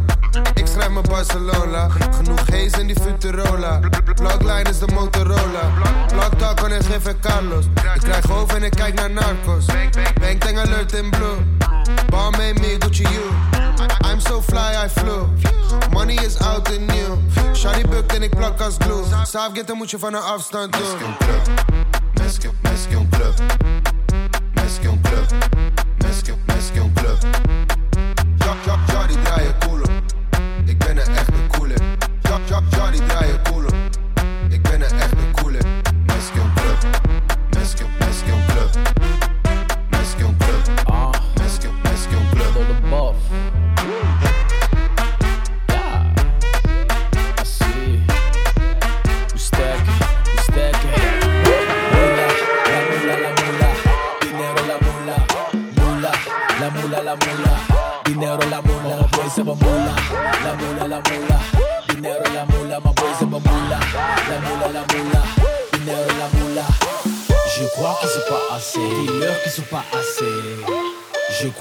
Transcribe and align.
Ik 0.54 0.68
schrijf 0.68 0.90
mijn 0.90 1.06
Barcelona. 1.10 1.90
Genoeg 1.90 2.50
haze 2.52 2.80
in 2.80 2.88
die 2.88 2.96
Futurola. 3.02 3.80
Plugline 4.16 4.70
is 4.70 4.80
de 4.80 4.88
Motorola. 4.94 5.72
Plug 6.08 6.64
en 6.64 6.72
ik 6.72 7.20
Carlos. 7.22 7.66
Ik 7.66 8.02
krijg 8.02 8.26
hoofd 8.26 8.56
en 8.56 8.64
ik 8.64 8.72
kijk 8.72 8.94
naar 8.94 9.12
narcos. 9.12 9.66
Bang 10.22 10.40
tang 10.40 10.58
alert 10.58 10.94
in 10.94 11.10
blue. 11.10 11.65
Ball 12.10 12.32
made 12.32 12.60
me 12.60 12.78
Gucci 12.78 13.06
you. 13.14 13.32
I'm 14.04 14.20
so 14.20 14.42
fly, 14.42 14.76
I 14.86 14.88
flew. 14.88 15.30
Money 15.92 16.16
is 16.16 16.42
out 16.42 16.70
and 16.70 16.88
new. 16.88 17.18
Shawty 17.54 17.88
bukt 17.88 18.14
en 18.14 18.24
ik 18.24 18.36
plak 18.36 18.62
als 18.62 18.76
glue. 18.80 19.04
Saafgitten 19.24 19.78
moet 19.78 19.92
je 19.92 20.00
van 20.00 20.14
een 20.14 20.22
afstand 20.22 20.74
doen. 20.74 21.16
Meske, 22.14 22.50
meske 22.62 22.96
een 22.96 23.10
club. 23.10 23.65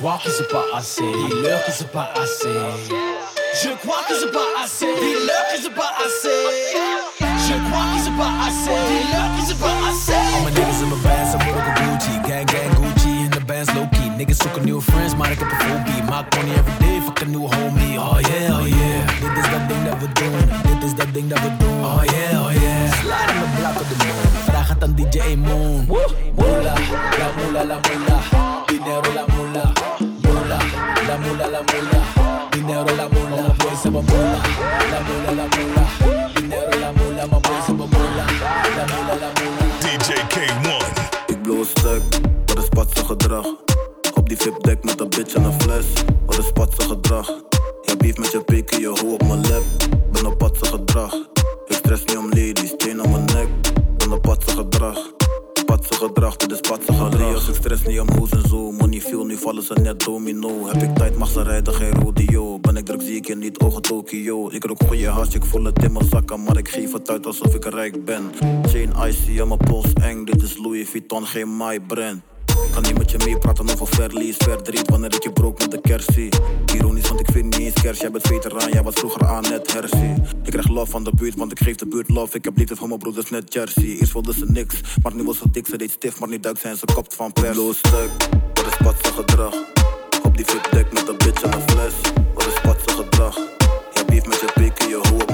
Crois 0.05 0.21
que 0.23 0.31
c'est 0.31 0.49
pas 0.49 0.65
assez. 0.75 1.03
Dis-leur 1.03 1.65
que 1.65 1.73
c'est 1.73 1.91
pas 1.91 2.11
assez. 2.15 2.53
Je 3.63 3.71
crois 3.81 4.03
que 4.07 4.15
c'est 4.15 4.31
pas 4.31 4.49
assez. 4.63 4.93
Dis-leur 5.01 5.45
que 5.51 5.57
c'est 5.63 5.75
pas 5.75 5.93
assez. 6.05 6.41
Je 7.49 7.55
crois 7.71 7.87
que 7.89 8.01
c'est 8.05 8.17
pas 8.21 8.33
assez. 8.45 8.81
Dis-leur 8.93 9.29
que 9.35 9.43
c'est 9.49 9.59
pas 9.59 9.77
assez. 9.89 10.13
All 10.13 10.45
my 10.45 10.51
niggas 10.53 10.83
in 10.83 10.91
my 10.93 11.01
bands, 11.01 11.33
I'm 11.33 11.41
with 11.49 11.65
Gucci. 11.79 12.15
Gang, 12.29 12.45
gang, 12.53 12.71
Gucci. 12.77 13.25
In 13.25 13.31
the 13.31 13.41
bands, 13.47 13.73
low 13.75 13.89
key. 13.93 14.11
Niggas 14.19 14.37
zoeken 14.37 14.65
nieuwe 14.65 14.83
friends, 14.83 15.15
ik 15.15 15.39
heb 15.39 15.51
een 15.51 15.61
full 15.61 15.83
beat. 15.85 16.05
Maak 16.11 16.37
money 16.37 16.53
every 16.53 16.77
day, 16.79 17.01
fuck 17.05 17.21
een 17.21 17.31
nieuwe 17.31 17.55
homie. 17.57 17.99
Oh 17.99 18.21
yeah, 18.21 18.59
oh 18.61 18.69
yeah. 18.69 19.09
Dit 19.21 19.45
is 19.45 19.51
dat 19.51 19.69
ding 19.69 19.85
dat 19.89 19.99
we 20.01 20.09
doen. 20.13 20.37
Dit 20.69 20.85
is 20.85 20.95
dat 20.95 21.15
ding 21.15 21.29
dat 21.31 21.41
we 21.41 21.57
doen. 21.57 21.85
Oh 21.85 22.03
yeah, 22.05 22.45
oh 22.45 22.53
yeah. 22.53 22.93
Slide 23.01 23.33
in 23.33 23.41
the 23.41 23.49
block 23.57 23.77
of 23.81 23.89
the 23.89 23.97
moon. 24.05 24.43
Vraag 24.45 24.69
het 24.69 24.83
aan 24.83 24.95
DJ 24.95 25.35
Moon. 25.37 25.87
Mula, 26.37 26.75
la 27.19 27.29
mula, 27.37 27.65
la 27.65 27.79
mula. 27.89 28.64
Dinero 28.85 29.15
la 29.15 29.27
mula. 29.35 29.73
Mula, 30.23 30.59
la 31.09 31.17
mula, 31.17 31.47
la 31.49 31.63
mula. 31.63 32.49
Dinero 32.51 32.97
la 32.97 33.09
mula. 33.09 33.55
Have 33.83 33.97
a 33.97 34.03
mula. 34.03 34.43
La 34.93 35.01
mula, 35.07 35.33
la 35.33 35.47
mula. 35.57 35.85
Dinero 36.35 36.79
la 36.81 36.93
mula. 36.93 37.27
My 37.27 37.39
boys 37.39 37.67
have 37.67 37.81
a 37.81 37.87
mula. 37.87 38.25
La 38.77 38.85
mula, 38.93 39.15
la 39.23 39.31
mula. 39.41 39.65
DJ 39.81 40.13
K1. 40.29 40.69
Ik 41.27 41.43
blow 41.43 41.59
een 41.59 41.65
stuk, 41.65 42.03
wat 42.47 42.59
is 42.59 42.69
patse 42.69 43.05
gedrag? 43.05 43.47
Op 44.15 44.29
die 44.29 44.37
VIP-deck 44.37 44.85
met 44.85 45.01
een 45.01 45.09
bitch 45.09 45.35
en 45.35 45.45
een 45.45 45.61
fles, 45.61 45.87
wat 46.27 46.39
is 46.39 46.53
patse 46.53 46.89
gedrag? 46.89 47.27
Je 47.83 47.97
beef 47.97 48.17
met 48.17 48.33
je 48.33 48.41
pik, 48.41 48.75
je 48.75 48.87
hoe 48.87 49.13
op 49.13 49.27
mijn 49.27 49.41
lip, 49.41 49.65
ben 50.13 50.27
op 50.27 50.39
patse 50.39 50.65
gedrag. 50.65 51.15
Ik 51.67 51.77
stress 51.77 52.05
niet 52.05 52.17
om 52.17 52.25
ladies, 52.25 52.75
chain 52.77 53.03
om 53.03 53.11
mijn 53.11 53.25
nek, 53.25 53.49
ben 53.97 54.13
op 54.13 54.23
patse 54.23 54.57
gedrag. 54.57 54.99
Patse 55.75 55.95
gedrag, 55.95 56.37
dit 56.37 56.51
is 56.53 56.61
patse 56.61 56.93
gedrag. 56.93 57.49
Ik 57.49 57.55
stress 57.55 57.83
niet 57.83 58.01
om 58.01 58.11
hoes 58.11 58.31
en 58.31 58.49
zo, 58.49 58.73
money 58.73 59.01
veel, 59.01 59.25
nu 59.25 59.37
vallen 59.37 59.63
ze 59.63 59.75
net 59.83 60.01
domino. 60.01 60.67
Heb 60.67 60.83
ik 60.83 60.95
tijd, 60.95 61.17
mag 61.17 61.29
ze 61.29 61.43
rijden, 61.43 61.75
geen 61.75 61.93
rodeo. 61.93 62.59
Ben 62.59 62.77
ik 62.77 62.85
druk, 62.85 63.01
zie 63.01 63.17
ik 63.17 63.27
je 63.27 63.37
niet, 63.37 63.59
ogen 63.59 63.83
Tokio. 63.83 64.51
Ik 64.51 64.65
rook 64.65 64.83
goeie 64.87 65.09
hash, 65.09 65.35
ik 65.35 65.45
voel 65.45 65.65
het 65.65 65.83
in 65.83 65.93
mijn 65.93 66.07
zakken, 66.11 66.43
maar 66.43 66.59
ik 66.59 66.69
geef 66.69 66.93
het 66.93 67.11
uit 67.11 67.27
alsof 67.27 67.55
ik 67.55 67.65
rijk 67.65 68.05
ben. 68.05 68.31
Chain 68.63 68.93
icy 69.07 69.41
aan 69.41 69.49
mijn 69.49 69.61
pols 69.61 69.93
eng, 69.93 70.25
dit 70.25 70.43
is 70.43 70.57
Louis 70.57 70.89
Vuitton, 70.89 71.27
geen 71.27 71.57
my 71.57 71.81
brand. 71.81 72.23
Kan 72.73 72.83
niet 72.83 72.99
met 72.99 73.11
je 73.11 73.19
meepraten 73.25 73.71
over 73.73 73.87
verlies, 73.87 74.37
verdriet 74.37 74.91
wanneer 74.91 75.15
ik 75.15 75.23
je 75.23 75.33
brook 75.33 75.59
met 75.59 75.71
de 75.71 75.81
kersie. 75.81 76.29
Ironisch, 76.75 76.94
ik 77.19 77.29
vind 77.33 77.45
niet 77.45 77.67
eens 77.67 77.83
kers, 77.83 77.99
jij 77.99 78.11
bent 78.11 78.27
veteraan, 78.27 78.71
jij 78.71 78.83
was 78.83 78.95
vroeger 78.95 79.27
aan 79.27 79.43
net 79.43 79.73
hersie. 79.73 80.15
Ik 80.43 80.51
krijg 80.51 80.69
love 80.69 80.91
van 80.91 81.05
de 81.05 81.13
buurt, 81.17 81.35
want 81.35 81.51
ik 81.51 81.59
geef 81.61 81.77
de 81.77 81.87
buurt 81.87 82.09
love. 82.09 82.37
Ik 82.37 82.45
heb 82.45 82.57
liefde 82.57 82.77
voor 82.77 82.89
mijn 82.89 82.99
broeders 82.99 83.31
net 83.31 83.53
Jersey. 83.53 83.85
Eerst 83.85 84.13
wilde 84.13 84.33
ze 84.33 84.45
niks, 84.49 84.81
maar 85.03 85.15
nu 85.15 85.23
was 85.23 85.39
ze 85.39 85.51
dik, 85.51 85.67
ze 85.67 85.77
deed 85.77 85.91
stief, 85.91 86.21
maar 86.21 86.29
nu 86.29 86.41
duikt 86.41 86.61
ze 86.61 86.69
en 86.69 86.77
ze 86.77 86.87
kopt 86.95 87.15
van 87.15 87.33
pers. 87.33 87.57
Loos 87.57 87.79
stuk, 87.79 88.11
wat 88.55 88.67
is 88.67 88.77
patse 88.83 89.13
gedrag? 89.13 89.55
Op 90.23 90.37
die 90.37 90.47
VIP-deck 90.47 90.93
met 90.93 91.09
een 91.09 91.17
bitch 91.17 91.43
en 91.43 91.53
een 91.53 91.69
fles, 91.71 91.95
wat 92.35 92.47
is 92.47 92.61
patse 92.61 92.97
gedrag? 93.03 93.35
Je 93.95 94.05
beef 94.07 94.27
met 94.27 94.41
je 94.41 94.51
pik 94.55 94.79
en 94.79 94.89
je 94.89 95.01
hoe 95.09 95.34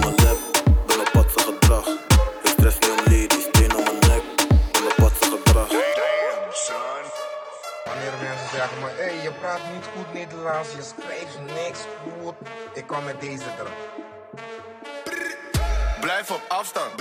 Nederlands, 10.61 10.95
je 10.97 11.03
schrijft 11.03 11.39
niks 11.65 11.79
goed. 12.03 12.35
Ik 12.75 12.87
kom 12.87 13.05
met 13.05 13.21
deze 13.21 13.45
er. 13.45 13.67
Blijf 16.01 16.31
op 16.31 16.43
afstand. 16.49 16.51
Blijf 16.51 16.51
op 16.51 16.51
afstand. 16.51 17.00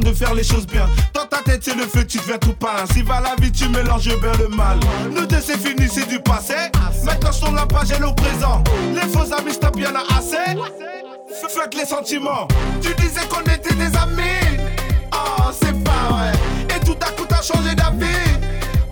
de 0.00 0.12
faire 0.12 0.34
les 0.34 0.44
choses 0.44 0.66
bien. 0.66 0.86
Dans 1.14 1.26
ta 1.26 1.38
tête, 1.38 1.62
c'est 1.62 1.74
le 1.74 1.86
feu, 1.86 2.04
tu 2.06 2.18
deviens 2.18 2.38
tout 2.38 2.52
pâle. 2.52 2.86
Si 2.92 3.02
va 3.02 3.20
la 3.20 3.34
vie, 3.40 3.52
tu 3.52 3.68
mélanges 3.68 4.04
bien 4.20 4.32
le 4.38 4.48
mal. 4.48 4.78
Nous 5.14 5.26
deux, 5.26 5.40
c'est 5.40 5.58
fini, 5.58 5.88
c'est 5.90 6.08
du 6.08 6.20
passé. 6.20 6.54
Maintenant, 7.04 7.30
je 7.32 7.54
la 7.54 7.66
page 7.66 7.90
et 7.90 7.98
le 7.98 8.14
présent. 8.14 8.62
Les 8.94 9.08
faux 9.12 9.32
amis, 9.32 9.52
je 9.52 9.70
bien 9.70 9.92
à 9.94 10.18
assez. 10.18 10.58
Fuck 11.48 11.74
les 11.74 11.86
sentiments. 11.86 12.48
Tu 12.82 12.94
disais 12.94 13.26
qu'on 13.28 13.42
était 13.42 13.74
des 13.74 13.96
amis. 13.96 14.60
Oh, 15.12 15.50
c'est 15.52 15.82
pas 15.84 16.08
vrai. 16.10 16.32
Et 16.74 16.84
tout 16.84 16.96
à 17.00 17.10
coup, 17.12 17.26
t'as 17.28 17.42
changé 17.42 17.74
d'avis. 17.74 18.06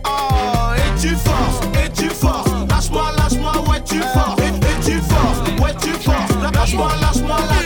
Oh, 0.07 0.73
et 0.77 1.01
tu 1.01 1.17
forces, 1.17 1.61
et 1.85 1.91
tu 1.91 2.09
forces. 2.09 2.51
Lâche-moi, 2.69 3.13
lâche-moi, 3.17 3.53
ouais, 3.69 3.83
tu 3.85 4.01
forces. 4.01 4.41
Et, 4.41 4.49
et 4.49 4.85
tu 4.85 5.01
forces, 5.01 5.61
ouais, 5.61 5.75
tu 5.81 5.91
forces. 6.03 6.31
Lâche-moi, 6.43 6.89
lâche-moi, 7.01 7.39
lâche-moi. 7.41 7.64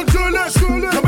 notre 0.00 0.12
jeunesse. 0.12 0.99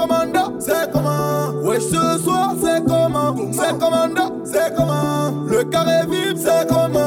commanda, 0.00 0.44
c'est 0.58 0.90
comment? 0.92 1.52
Wesh 1.62 1.82
ce 1.82 2.18
soir 2.24 2.54
c'est 2.62 2.82
comment? 2.86 3.34
C'est 3.52 3.78
commanda, 3.78 4.30
c'est 4.44 4.74
comment? 4.74 5.44
Le 5.46 5.64
carré 5.64 6.06
vip 6.08 6.38
c'est 6.38 6.66
comment? 6.68 6.99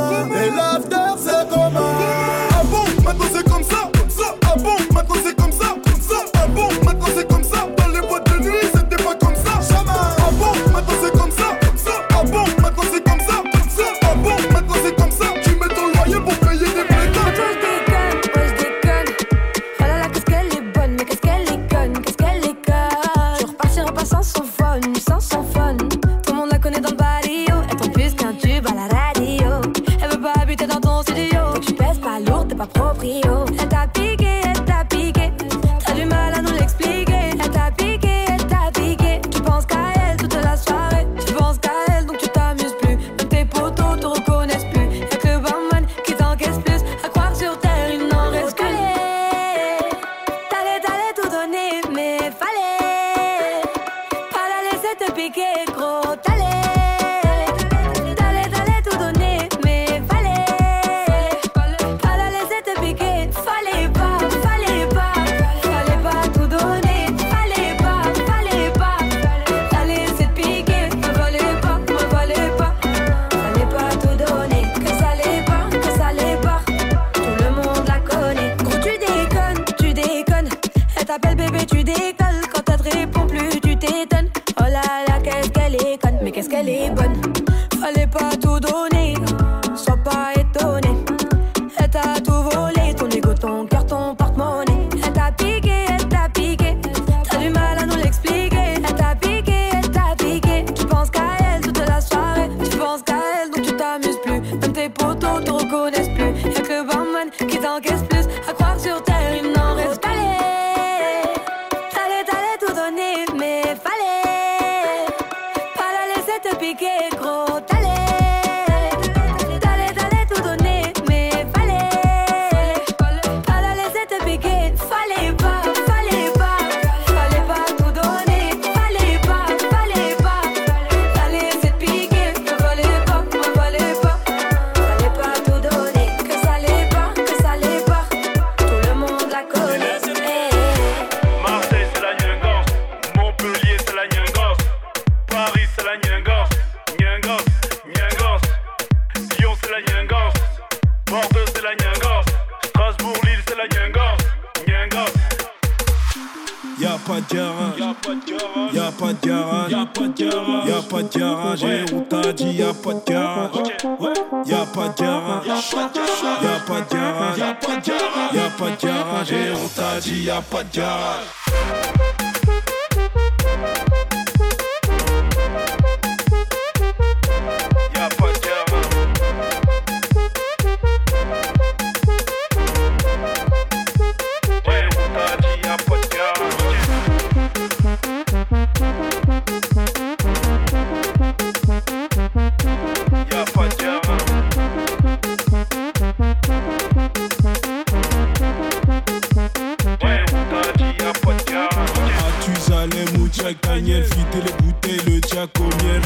Jack 203.43 203.61
Daniel, 203.61 204.05
fitter 204.05 204.39
les 204.45 204.53
bouteilles, 204.63 205.01
le 205.05 205.19
jack 205.29 205.49
au 205.59 205.63
miel. 205.83 206.01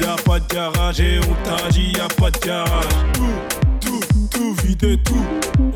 Y'a 0.00 0.14
pas 0.22 0.38
de 0.38 0.54
garage 0.54 1.00
et 1.00 1.18
on 1.18 1.34
t'a 1.44 1.68
dit 1.70 1.92
y'a 1.96 2.06
pas 2.06 2.30
de 2.30 2.38
garage. 2.38 2.84
Tout, 3.12 3.80
tout, 3.80 4.28
tout 4.30 4.54
vider, 4.62 4.96
tout. 4.98 5.24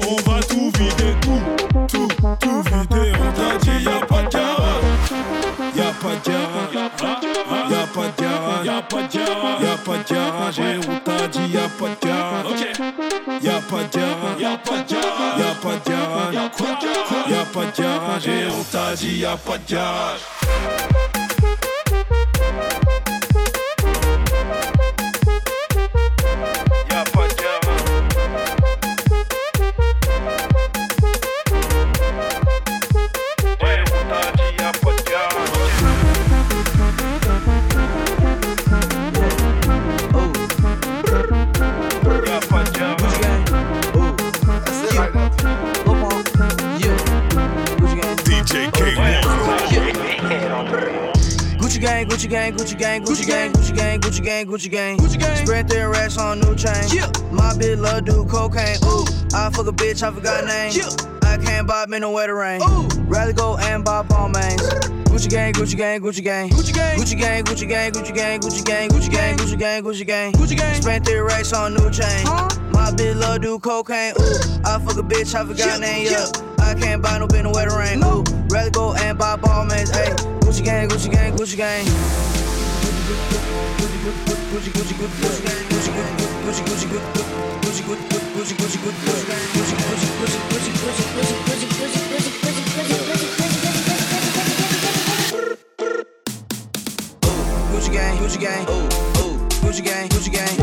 On 0.08 0.30
va 0.30 0.38
tout 0.40 0.70
vider, 0.78 1.16
tout, 1.20 1.42
tout, 1.88 2.08
tout 2.40 2.62
vider. 2.62 3.12
On 3.20 3.32
t'a 3.32 3.58
dit 3.58 3.82
y'a 3.82 4.06
pas 4.06 4.22
de 4.22 4.28
garage. 4.28 4.84
Y'a 5.74 5.92
pas 6.00 6.14
de 6.14 6.30
garage. 6.30 6.74
Y'a 6.74 7.86
pas 7.88 8.06
de 8.06 8.22
garage. 8.22 8.64
Y'a 8.64 8.82
pas 8.82 9.02
de 9.02 9.18
garage. 9.18 9.62
Y'a 9.62 9.76
pas 9.76 9.98
de 9.98 10.14
garage 10.14 10.58
et 10.60 10.78
on 10.78 10.98
t'a 11.00 11.26
dit 11.26 11.48
y'a 11.52 11.68
pas 11.70 11.88
de 11.88 12.06
garage. 12.06 12.44
Y'a 13.42 13.60
pas 13.60 13.82
de 13.82 13.98
garage. 13.98 14.40
Y'a 14.40 14.56
pas 14.58 14.78
de 14.78 14.94
garage. 14.94 15.38
Y'a 15.40 15.54
pas 15.60 15.74
de 15.74 15.90
garage. 15.90 16.34
Y'a 17.28 17.44
pas 17.46 17.64
de 17.66 17.82
garage 17.82 18.28
et 18.28 18.46
on 18.48 18.62
t'a 18.62 18.94
dit 18.94 19.18
y'a 19.18 19.36
pas 19.36 19.58
de 19.58 19.72
garage. 19.72 20.20
Bye. 20.64 20.93
gang, 53.00 53.06
Gucci 53.06 53.26
gang, 53.26 53.52
Gucci 53.52 53.76
gang, 53.76 54.00
Gucci 54.00 54.24
gang, 54.24 54.46
Gucci 54.46 54.70
gang. 54.70 54.98
Gucci 54.98 55.18
gang. 55.18 55.36
Spread 55.36 55.68
their 55.68 55.90
racks 55.90 56.16
on 56.18 56.40
new 56.40 56.54
chain. 56.54 56.74
My 57.32 57.52
bitch 57.54 57.80
love 57.80 58.04
do 58.04 58.24
cocaine. 58.26 58.76
Ooh, 58.84 59.04
I 59.34 59.50
fuck 59.50 59.66
a 59.66 59.72
bitch, 59.72 60.02
I 60.02 60.12
forgot 60.12 60.44
name. 60.44 60.72
I 61.22 61.38
can't 61.38 61.66
buy 61.66 61.86
men 61.86 62.02
no 62.02 62.12
wetter 62.12 62.36
rain. 62.36 62.60
Ooh. 62.62 62.86
Rather 63.06 63.32
go 63.32 63.56
and 63.56 63.84
buy 63.84 64.02
Balmain's. 64.02 64.62
Gucci 65.10 65.28
gang, 65.28 65.52
Gucci 65.52 65.76
gang, 65.76 66.00
Gucci 66.00 66.22
gang. 66.22 66.50
Gucci 66.50 66.72
gang, 66.72 66.96
Gucci 66.96 67.18
gang, 67.18 67.44
Gucci 67.44 67.66
gang, 67.68 67.92
Gucci 67.92 68.14
gang, 68.14 68.40
Gucci 68.40 68.64
gang, 68.64 68.90
Gucci 68.90 69.10
gang, 69.10 69.36
Gucci 69.36 69.58
gang, 69.58 69.82
Gucci 69.82 70.06
gang. 70.06 70.32
Gucci 70.32 70.56
gang. 70.56 70.82
Spent 70.82 71.04
three 71.04 71.18
racks 71.18 71.52
on 71.52 71.74
new 71.74 71.90
chain. 71.90 72.24
My 72.70 72.92
bitch 72.94 73.18
love 73.18 73.40
do 73.40 73.58
cocaine. 73.58 74.14
Ooh, 74.20 74.38
I 74.64 74.78
fuck 74.78 74.98
a 74.98 75.02
bitch, 75.02 75.34
I 75.34 75.44
forgot 75.44 75.80
name. 75.80 76.06
Yeah. 76.06 76.26
I 76.58 76.74
can't 76.74 77.02
buy 77.02 77.18
no 77.18 77.26
bin 77.26 77.44
no 77.44 77.50
wetter 77.52 77.76
rain. 77.76 78.02
Ooh, 78.04 78.22
Rather 78.48 78.70
go 78.70 78.94
and 78.94 79.18
buy 79.18 79.36
Balmain's. 79.36 79.90
Ayy, 79.90 80.14
Gucci 80.40 80.64
gang, 80.64 80.88
Gucci 80.88 81.10
gang, 81.10 81.36
Gucci 81.36 81.56
gang. 81.56 82.23
Gucci 97.74 97.90
gang, 97.90 98.16
Gucci 98.18 99.82
gang, 99.82 100.08
Gucci 100.08 100.30
gang, 100.40 100.54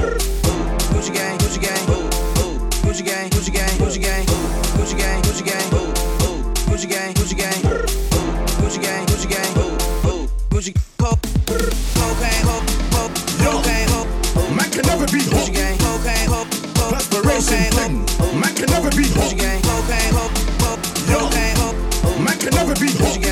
Gucci 10.51 10.73
Coke, 10.97 11.17
cocaine, 11.47 12.43
coke, 12.43 12.65
coke, 12.91 13.15
cocaine. 13.39 14.53
Man 14.53 14.69
can 14.69 14.85
never 14.85 15.05
be. 15.05 15.19
Gucci 15.19 15.53
cocaine, 15.79 16.27
coke, 16.27 16.49
coke, 16.75 16.99
cocaine. 17.23 18.05
Man 18.37 18.53
can 18.53 18.65
never 18.69 18.89
be. 18.89 19.03
Gucci 19.03 19.37
cocaine, 19.63 20.11
coke, 20.11 20.35
coke, 20.59 20.83
cocaine. 21.07 22.23
Man 22.23 22.37
can 22.37 22.53
never 22.53 22.75
be. 22.75 23.30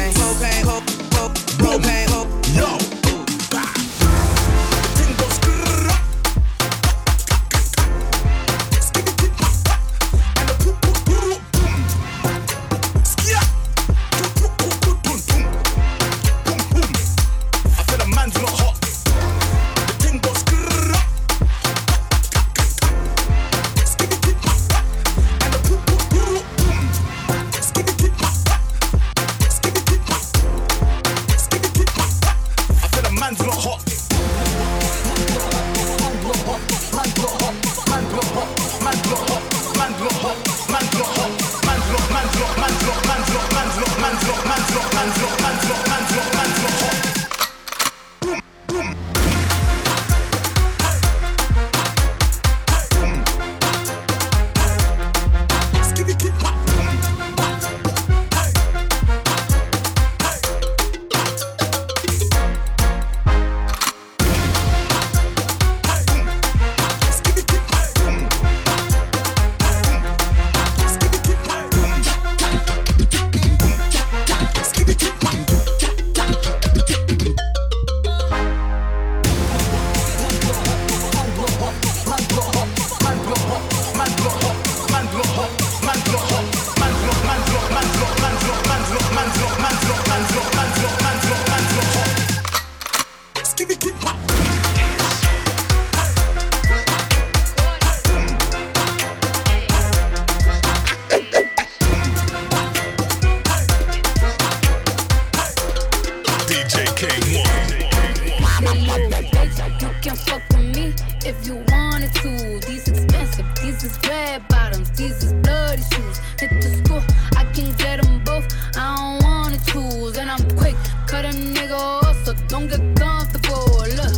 If 111.40 111.48
you 111.48 111.56
wanted 111.70 112.14
to. 112.16 112.60
These 112.68 112.88
expensive, 112.88 113.46
these 113.62 113.84
is 113.84 113.98
red 114.08 114.48
bottoms, 114.48 114.92
these 114.92 115.24
is 115.24 115.34
bloody 115.34 115.82
shoes. 115.82 116.18
Hit 116.40 116.50
the 116.62 116.70
school, 116.84 117.04
I 117.36 117.46
can 117.54 117.74
get 117.78 118.02
them 118.02 118.24
both. 118.24 118.48
I 118.76 118.96
don't 118.98 119.24
wanna 119.24 119.60
choose, 119.66 120.18
and 120.18 120.30
I'm 120.30 120.44
quick, 120.58 120.76
cut 121.08 121.26
a 121.26 121.30
nigga 121.30 121.78
off, 121.78 122.16
so 122.26 122.34
don't 122.48 122.68
get 122.68 122.82
comfortable. 122.96 123.66
Look, 124.00 124.16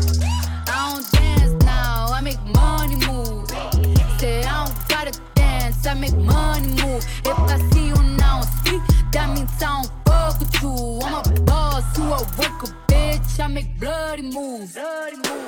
I 0.67 0.93
don't 0.93 1.11
dance 1.11 1.63
now, 1.65 2.07
I 2.11 2.21
make 2.21 2.41
money 2.45 2.95
move. 3.07 3.49
Say 4.19 4.43
I 4.43 4.65
don't 4.65 4.89
gotta 4.89 5.19
dance, 5.35 5.85
I 5.85 5.93
make 5.93 6.15
money 6.15 6.69
move. 6.81 7.05
If 7.25 7.39
I 7.39 7.57
see 7.71 7.87
you 7.87 8.01
now 8.17 8.41
speak, 8.41 8.81
that 9.11 9.29
means 9.35 9.51
I 9.61 9.83
don't 9.83 9.91
fuck 10.05 10.39
with 10.39 10.61
you. 10.61 10.99
I'm 11.03 11.15
a 11.15 11.41
boss, 11.41 11.97
you 11.97 12.03
a 12.05 12.19
worker, 12.39 12.73
bitch. 12.87 13.39
I 13.39 13.47
make 13.47 13.79
bloody 13.79 14.23
moves. 14.23 14.73
Bloody 14.73 15.17
moves. 15.17 15.40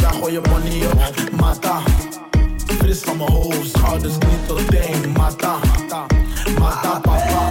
Daar 0.00 0.12
gooi 0.12 0.32
je 0.32 0.40
money 0.48 0.86
op, 0.86 1.30
mata. 1.40 1.80
Fris 2.78 2.98
van 3.00 3.16
mijn 3.16 3.30
hoofd, 3.30 3.68
schouders 3.76 4.12
niet 4.12 4.46
tot 4.46 4.66
teen, 4.66 5.12
mata, 5.12 5.56
mata, 6.58 7.00
papa. 7.00 7.48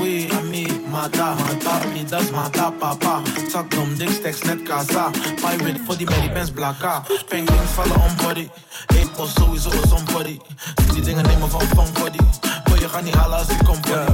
Oui, 0.00 0.28
ami, 0.40 0.66
mata, 0.90 1.34
mata, 1.66 2.04
das 2.08 2.30
mata, 2.30 2.70
papa. 2.70 3.22
Zak 3.50 3.70
dom, 3.70 3.94
dik 3.98 4.10
stacks, 4.10 4.42
net 4.42 4.62
casa. 4.62 5.10
Pirate 5.36 5.80
voor 5.86 5.96
die 5.96 6.06
Mary 6.06 6.32
Benz 6.32 6.50
blakka. 6.50 7.02
Penguins 7.28 7.70
vallen 7.74 7.96
on 7.96 8.16
body. 8.16 8.48
Ik 8.94 9.08
was 9.16 9.32
sowieso 9.34 9.70
een 9.70 9.88
zombody. 9.88 10.38
Zie 10.84 10.92
die 10.94 11.02
dingen 11.02 11.24
nemen 11.24 11.50
van 11.50 11.60
van 11.74 11.86
body. 11.92 12.18
Boy, 12.64 12.78
je 12.78 12.88
gaat 12.88 13.02
niet 13.02 13.14
halen 13.14 13.38
als 13.38 13.48
ik 13.48 13.58
kom 13.64 13.76
voor 13.86 14.04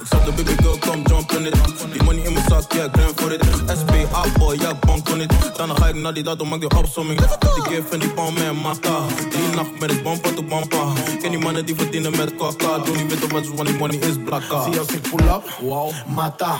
Ik 0.00 0.06
zag 0.08 0.24
de 0.24 0.32
baby 0.32 0.62
girl, 0.62 0.78
come 0.78 1.02
jump 1.02 1.32
on 1.32 1.46
it. 1.46 1.56
Die 1.92 2.02
money 2.02 2.22
in 2.22 2.32
mijn 2.32 2.44
zak, 2.48 2.72
yeah, 2.72 2.92
grand 2.92 3.20
for 3.20 3.32
it. 3.32 3.44
SPA 3.78 4.22
boy, 4.38 4.56
ja, 4.58 4.74
bank 4.74 5.08
on 5.08 5.20
it. 5.20 5.32
Dan 5.56 5.76
ga 5.76 5.86
ik 5.86 5.94
naar 5.94 6.14
die 6.14 6.22
dato, 6.22 6.44
maak 6.44 6.60
die 6.60 6.76
opsomming. 6.76 7.18
Die 7.18 7.62
gift 7.62 7.92
en 7.92 7.98
die 7.98 8.12
bom 8.14 8.34
man, 8.34 8.60
mata. 8.60 8.98
Die 9.30 9.54
nacht 9.54 9.80
met 9.80 9.90
het 9.90 10.02
bumper 10.02 10.34
to 10.34 10.42
bumper. 10.42 10.86
Ken 11.20 11.30
die 11.30 11.38
mannen 11.38 11.66
die 11.66 11.74
verdienen 11.74 12.16
met 12.16 12.34
kaka. 12.36 12.78
Doe 12.78 12.96
niet 12.96 13.12
weten 13.12 13.32
wat 13.32 13.44
ze 13.44 13.54
want 13.54 13.68
die 13.68 13.78
money 13.78 13.96
is 13.96 14.16
blakka. 14.24 14.62
Zie 14.62 14.78
als 14.78 14.88
ik 14.88 15.02
pull 15.10 15.26
up, 15.26 15.42
wow, 15.60 15.92
mata, 16.14 16.56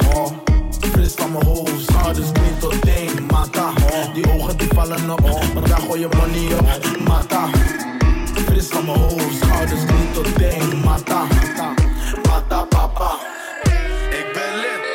Fris 0.92 1.12
van 1.14 1.32
mijn 1.32 1.44
hoofd, 1.44 1.90
schouders 1.90 2.26
niet 2.26 2.60
tot 2.60 2.80
teen, 2.80 3.26
mata. 3.30 3.72
Die 4.14 4.32
ogen 4.32 4.56
die 4.58 4.68
vallen 4.74 5.10
op, 5.10 5.20
want 5.54 5.68
daar 5.68 5.80
gooi 5.80 6.00
je 6.00 6.08
money 6.16 6.58
op, 6.58 6.98
mata. 7.08 7.48
Fris 8.44 8.66
van 8.66 8.84
mijn 8.84 8.98
hoofd, 8.98 9.36
schouders 9.44 9.80
niet 9.80 10.14
tot 10.14 10.34
teen, 10.34 10.80
mata, 10.84 11.22
mata, 12.28 12.64
papa. 12.64 13.16
Ik 14.10 14.30
ben 14.32 14.56
lid. 14.56 14.94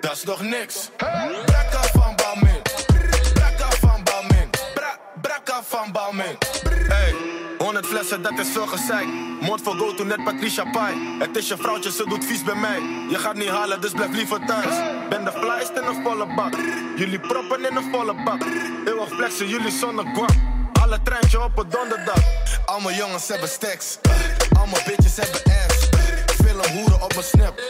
Dat 0.00 0.12
is 0.16 0.24
nog 0.24 0.42
niks. 0.42 0.90
Brakka 1.46 1.82
van 1.92 2.14
Balmain. 2.16 2.62
Brakka 3.34 3.70
van 3.80 4.02
Balmain. 4.04 4.50
Bra 4.74 4.98
Brakka 5.20 5.62
van 5.62 5.92
Balmain. 5.92 6.36
100 7.78 7.96
flessen, 7.96 8.22
dat 8.22 8.46
is 8.46 8.52
veel 8.52 8.66
gezeik. 8.66 9.06
Moord 9.40 9.60
voor 9.62 9.74
go 9.74 9.94
to 9.94 10.04
net 10.04 10.24
Patricia 10.24 10.64
Pai. 10.64 10.94
Het 11.18 11.36
is 11.36 11.48
je 11.48 11.56
vrouwtje, 11.56 11.90
ze 11.90 12.04
doet 12.08 12.24
vies 12.24 12.42
bij 12.44 12.54
mij. 12.54 12.80
Je 13.08 13.18
gaat 13.18 13.34
niet 13.34 13.48
halen, 13.48 13.80
dus 13.80 13.90
blijf 13.90 14.10
liever 14.10 14.46
thuis. 14.46 14.74
Ben 15.08 15.24
de 15.24 15.32
flyest 15.32 15.70
in 15.70 15.84
een 15.84 16.02
volle 16.02 16.34
bak. 16.34 16.54
Jullie 16.96 17.20
proppen 17.20 17.70
in 17.70 17.76
een 17.76 17.90
volle 17.92 18.14
bak. 18.24 18.42
Eeuwig 18.84 19.08
flexen, 19.08 19.48
jullie 19.48 19.70
zonder. 19.70 20.04
Alle 20.82 21.02
treintje 21.02 21.42
op 21.42 21.58
een 21.58 21.68
donderdag. 21.68 22.22
Al 22.66 22.80
mijn 22.80 22.96
jongens 22.96 23.28
hebben 23.28 23.48
stacks. 23.48 23.98
Al 24.58 24.66
mijn 24.66 24.82
bitches 24.86 25.16
hebben 25.16 25.42
ass. 25.44 25.88
Veel 26.42 26.68
hoeren 26.72 27.02
op 27.02 27.14
mijn 27.14 27.26
snap. 27.26 27.60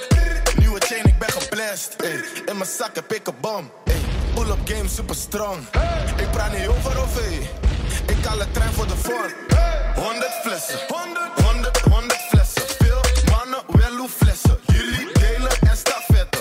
Nieuwe 0.59 0.81
chain, 0.81 1.05
ik 1.05 1.19
ben 1.19 1.31
geblest. 1.31 1.97
In 2.47 2.57
mijn 2.57 2.71
zak 2.79 2.95
heb 2.95 3.13
ik 3.13 3.27
een 3.27 3.35
bom. 3.41 3.71
Ey, 3.85 4.01
pull 4.35 4.51
up 4.51 4.59
game 4.65 4.89
super 4.89 5.17
strong. 5.17 5.59
Ik 6.17 6.31
praat 6.31 6.53
niet 6.59 6.69
over 6.69 6.99
OV. 6.99 7.19
Ik 8.09 8.25
haal 8.25 8.41
een 8.41 8.51
trein 8.53 8.73
voor 8.73 8.87
de 8.87 8.97
vorm. 8.97 9.33
100 9.95 10.33
flessen. 10.43 10.79
100, 10.89 11.41
100, 11.43 11.79
100 11.81 12.21
flessen. 12.31 12.63
Veel 12.79 13.01
mannen, 13.31 13.61
wel 13.67 13.97
hoe 13.97 14.09
flessen. 14.09 14.59
Jullie 14.67 15.13
delen 15.13 15.51
en 15.61 15.77
stafetten. 15.77 16.41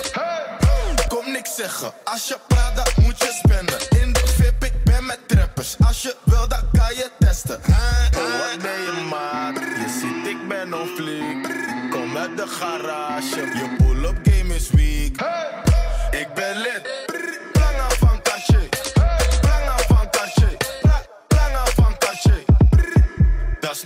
Kom 1.07 1.31
niks 1.31 1.55
zeggen. 1.55 1.91
Als 2.03 2.27
je 2.27 2.37
praat, 2.47 2.75
dan 2.75 3.03
moet 3.03 3.17
je 3.17 3.41
spenden. 3.43 4.01
In 4.01 4.13
de 4.13 4.27
VIP, 4.27 4.63
ik 4.63 4.83
ben 4.83 5.05
met 5.05 5.19
trappers. 5.27 5.75
Als 5.87 6.01
je 6.01 6.15
wil, 6.23 6.47
dan 6.47 6.63
kan 6.71 6.95
je 6.95 7.09
testen. 7.19 7.59
Oh, 7.67 8.39
wat 8.39 8.61
ben 8.61 8.81
je 8.81 9.07
maat? 9.09 9.55
Je 9.55 9.99
ziet, 9.99 10.27
ik 10.27 10.47
ben 10.47 10.73
on 10.73 10.87
fleek. 10.87 11.49
Kom 11.91 12.17
uit 12.17 12.37
de 12.37 12.47
garage. 12.47 13.35
Je 13.35 13.75
pull-up 13.77 14.17
game 14.23 14.55
is 14.55 14.69
weak. 14.69 15.15
Ik 16.11 16.33
ben 16.33 16.57
lid. 16.57 17.06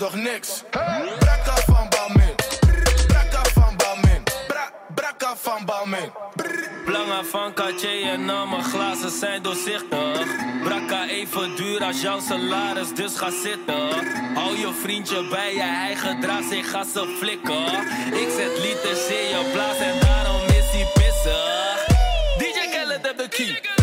Nog 0.02 0.16
niks. 0.16 0.64
Brakka 1.20 1.56
van 1.66 1.90
Balmain. 1.90 2.36
Brakka 3.08 3.44
van 3.54 3.76
Balmain. 3.78 4.24
Bra 4.48 4.72
Brakka 4.96 5.36
van 5.36 5.66
Balmain. 5.66 6.12
Planga 6.86 7.24
van 7.24 7.54
Cartier 7.54 8.04
en 8.04 8.30
al 8.30 8.48
mijn 8.48 8.64
glazen 8.64 9.12
zijn 9.12 9.42
doorzichtig. 9.42 10.26
Brakka 10.64 11.08
even 11.08 11.56
duur 11.56 11.84
als 11.84 12.02
jouw 12.02 12.20
dus 12.96 13.18
ga 13.18 13.30
zitten. 13.44 13.90
Hou 14.34 14.58
je 14.58 14.72
vriendje 14.82 15.28
bij 15.30 15.54
je, 15.54 15.64
hij 15.64 15.96
gedraagt 15.96 16.50
zich, 16.50 16.70
ga 16.70 16.84
ze 16.84 17.18
flikken. 17.20 17.66
Ik 18.22 18.30
zet 18.38 18.60
liters 18.60 19.08
in 19.08 19.28
je 19.34 19.50
blaas 19.54 19.78
en 19.78 20.00
daarom 20.00 20.42
is 20.48 20.72
hij 20.72 20.88
pissig. 20.94 21.86
DJ 22.38 22.70
Khaled 22.72 23.06
heb 23.06 23.18
de 23.18 23.28
key. 23.28 23.81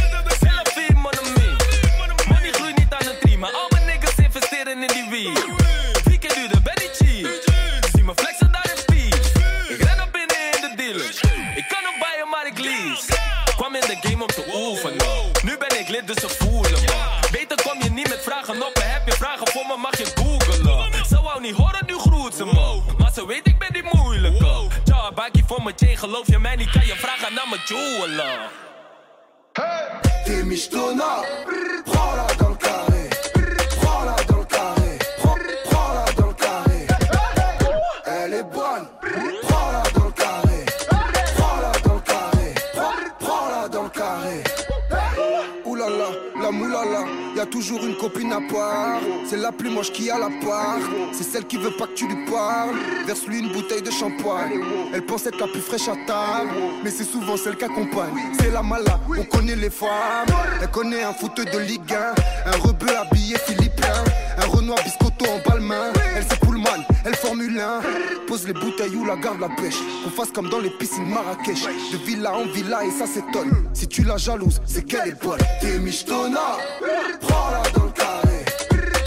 Mij 26.48 26.56
niet? 26.56 26.70
Kan 26.70 26.86
je 26.86 26.94
vragen 26.96 27.34
naar 27.34 27.48
mijn 27.48 27.60
jeweler. 27.64 28.50
T'es 30.24 30.44
michetonnard, 30.44 31.44
prends-la 31.44 32.47
toujours 47.50 47.84
une 47.84 47.96
copine 47.96 48.32
à 48.32 48.40
part. 48.40 49.00
C'est 49.26 49.36
la 49.36 49.52
plus 49.52 49.70
moche 49.70 49.92
qui 49.92 50.10
a 50.10 50.18
la 50.18 50.30
part. 50.44 50.78
C'est 51.12 51.24
celle 51.24 51.46
qui 51.46 51.56
veut 51.56 51.70
pas 51.70 51.86
que 51.86 51.94
tu 51.94 52.06
lui 52.06 52.24
parles. 52.30 52.76
Verse-lui 53.06 53.40
une 53.40 53.52
bouteille 53.52 53.82
de 53.82 53.90
shampoing. 53.90 54.50
Elle 54.92 55.04
pense 55.04 55.26
être 55.26 55.38
la 55.38 55.46
plus 55.46 55.60
fraîche 55.60 55.88
à 55.88 55.96
table, 56.06 56.50
mais 56.82 56.90
c'est 56.90 57.04
souvent 57.04 57.36
celle 57.36 57.56
qui 57.56 57.64
accompagne. 57.64 58.14
C'est 58.40 58.50
la 58.50 58.62
mala, 58.62 59.00
on 59.08 59.24
connaît 59.24 59.56
les 59.56 59.70
femmes. 59.70 60.28
Elle 60.60 60.70
connaît 60.70 61.02
un 61.02 61.12
footeux 61.12 61.44
de 61.44 61.58
Ligue 61.58 61.92
1, 61.92 62.50
un 62.52 62.56
rebeu 62.58 62.96
habillé 62.96 63.36
philippin, 63.38 64.04
un 64.38 64.46
Renoir 64.46 64.78
biscotto 64.84 65.26
en 65.26 65.48
balmain. 65.48 65.92
Elle 66.16 66.24
Pullman, 66.24 66.47
elle 67.08 67.16
Formule 67.16 67.58
1. 67.58 67.80
Pose 68.26 68.46
les 68.46 68.52
bouteilles 68.52 68.94
ou 68.94 69.04
la 69.04 69.16
garde 69.16 69.40
la 69.40 69.48
pêche. 69.48 69.78
Qu'on 70.04 70.10
fasse 70.10 70.30
comme 70.30 70.48
dans 70.50 70.60
les 70.60 70.70
piscines 70.70 71.06
Marrakech. 71.06 71.64
De 71.92 71.96
villa 71.96 72.34
en 72.34 72.44
villa 72.46 72.84
et 72.84 72.90
ça 72.90 73.06
s'étonne. 73.06 73.68
Si 73.72 73.88
tu 73.88 74.02
la 74.04 74.16
jalouses, 74.16 74.60
c'est 74.66 74.84
qu'elle 74.84 75.08
est 75.08 75.22
bonne. 75.22 75.40
T'es 75.60 75.78
michetonnard, 75.78 76.58
prends-la 77.20 77.70
dans 77.70 77.84
le 77.84 77.90
carré. 77.90 78.44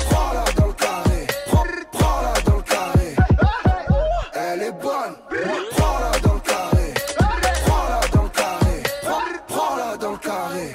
Prends-la 0.09 0.51
dans 0.57 0.67
le 0.67 0.73
carré. 0.73 1.27
Prends, 1.47 1.65
prends-la 1.91 2.41
dans 2.41 2.57
le 2.57 2.63
carré. 2.63 3.15
Elle 4.33 4.61
est 4.63 4.71
bonne, 4.71 5.15
prends-la 5.75 6.19
dans 6.19 6.33
le 6.33 6.39
carré. 6.39 6.93
Prends-la 7.65 8.07
dans 8.15 8.23
le 8.23 8.29
carré. 8.29 8.83
Prends, 9.03 9.21
prends-la 9.47 9.97
dans 9.97 10.11
le 10.11 10.17
carré. 10.17 10.73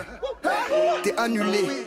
T'es 1.02 1.14
annulé, 1.18 1.85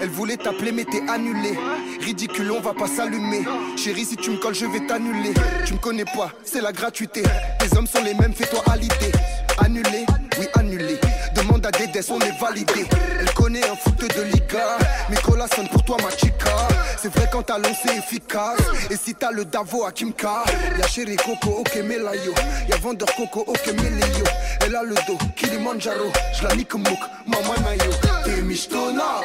elle 0.00 0.08
voulait 0.10 0.36
t'appeler, 0.36 0.70
mais 0.70 0.84
t'es 0.84 1.02
annulé. 1.08 1.58
Ridicule, 2.00 2.52
on 2.52 2.60
va 2.60 2.72
pas 2.74 2.86
s'allumer. 2.86 3.44
Chérie, 3.76 4.04
si 4.04 4.16
tu 4.16 4.30
me 4.30 4.36
colles, 4.36 4.54
je 4.54 4.66
vais 4.66 4.86
t'annuler. 4.86 5.34
Tu 5.66 5.74
me 5.74 5.78
connais 5.78 6.04
pas, 6.04 6.30
c'est 6.44 6.60
la 6.60 6.70
gratuité. 6.70 7.24
Les 7.60 7.76
hommes 7.76 7.88
sont 7.88 8.04
les 8.04 8.14
mêmes, 8.14 8.32
fais-toi 8.32 8.62
à 8.70 8.76
l'idée. 8.76 9.12
Annulé, 9.58 10.06
oui 10.38 10.46
annulé. 10.54 10.98
Demande 11.34 11.66
à 11.66 11.70
Dédès, 11.70 12.10
on 12.10 12.18
est 12.20 12.38
validé. 12.40 12.86
Elle 13.20 13.32
connaît 13.32 13.64
un 13.68 13.74
foot 13.76 13.98
de 13.98 14.22
Liga. 14.22 14.78
Nicolas 15.10 15.46
sonne 15.54 15.68
pour 15.68 15.82
toi 15.84 15.96
ma 16.02 16.10
chica. 16.10 16.68
C'est 16.98 17.12
vrai 17.14 17.28
quand 17.30 17.42
t'as 17.42 17.58
lancé 17.58 17.88
efficace. 17.98 18.58
Et 18.90 18.96
si 18.96 19.14
t'as 19.14 19.30
le 19.30 19.44
Davo 19.44 19.84
à 19.84 19.92
Kimka, 19.92 20.44
y'a 20.78 20.86
chéri 20.86 21.16
Coco, 21.16 21.60
ok 21.60 21.76
Melayo. 21.76 22.34
Y'a 22.68 22.76
vendeur 22.76 23.08
Coco, 23.16 23.44
ok 23.46 23.66
Melayo. 23.68 24.24
Elle 24.64 24.76
a 24.76 24.82
le 24.82 24.94
dos, 25.06 25.18
Kilimanjaro. 25.36 26.10
J'la 26.38 26.54
nique 26.54 26.74
mouk, 26.74 27.00
maman 27.26 27.72
yo. 27.84 27.92
T'es 28.24 28.42
michetona. 28.42 29.20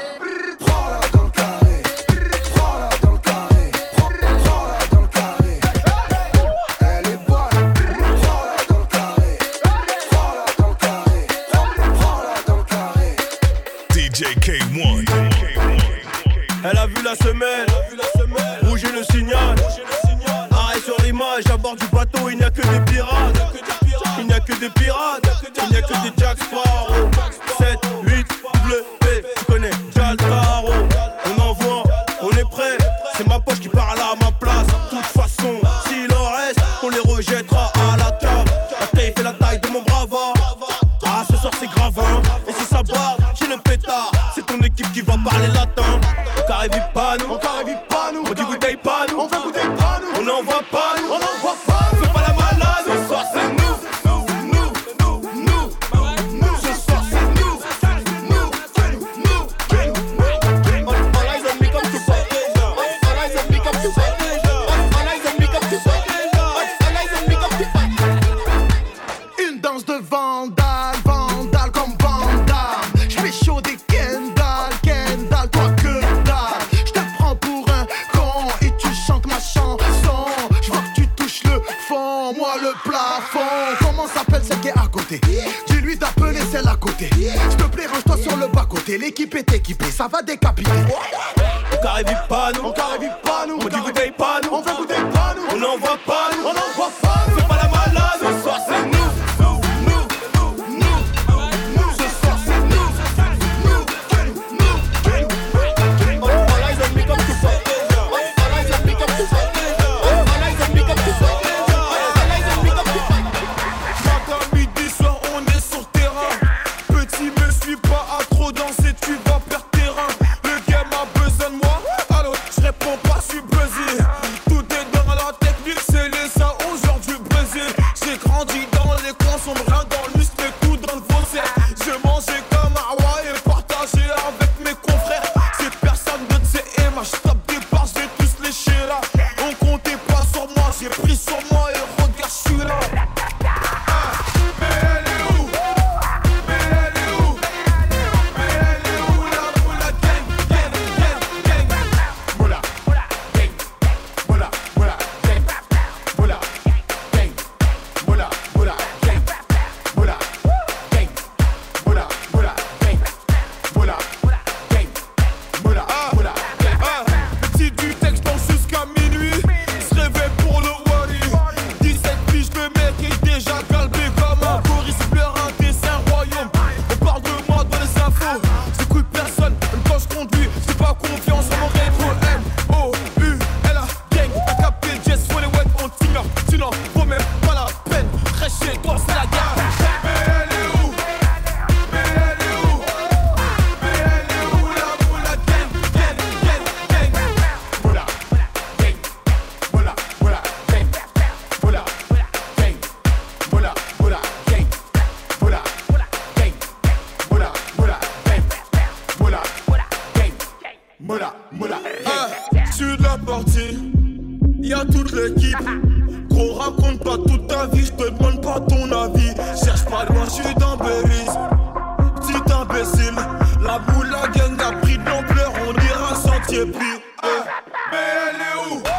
Ah, 227.23 227.61
mais 227.91 228.90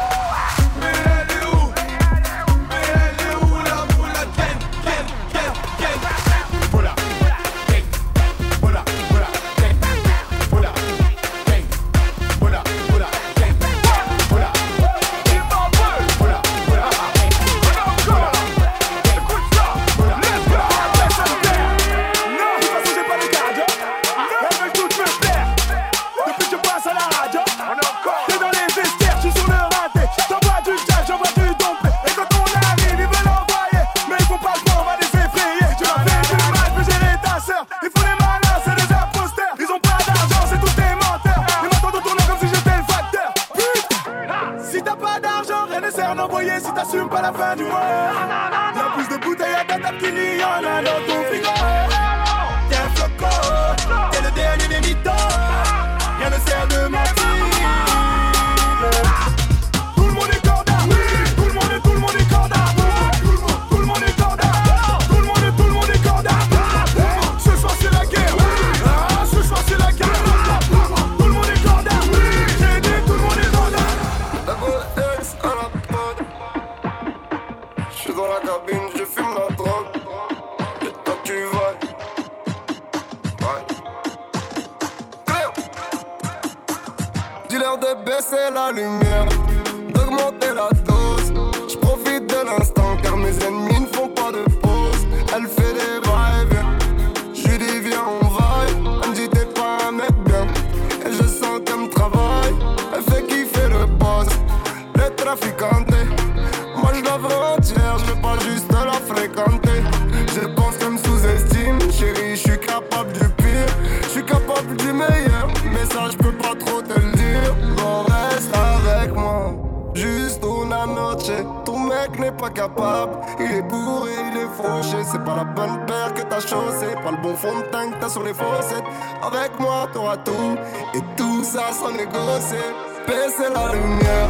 Il 123.53 123.59
est 123.59 123.61
bourré, 123.61 124.13
il 124.31 124.37
est 124.37 124.49
fauché. 124.57 125.03
C'est 125.03 125.23
pas 125.23 125.35
la 125.35 125.43
bonne 125.43 125.85
paire 125.85 126.11
que 126.15 126.23
t'as 126.23 126.39
chaussé. 126.39 126.87
Pas 127.03 127.11
le 127.11 127.17
bon 127.17 127.35
fond 127.35 127.59
de 127.59 127.61
teint 127.65 127.91
que 127.91 127.99
t'as 127.99 128.09
sur 128.09 128.23
les 128.23 128.33
fossettes. 128.33 128.83
Avec 129.21 129.59
moi, 129.59 129.87
t'auras 129.93 130.17
tout. 130.17 130.57
Et 130.95 131.01
tout 131.15 131.43
ça 131.43 131.71
sans 131.71 131.91
négocier. 131.91 132.65
Baisser 133.05 133.53
la 133.53 133.71
lumière, 133.73 134.27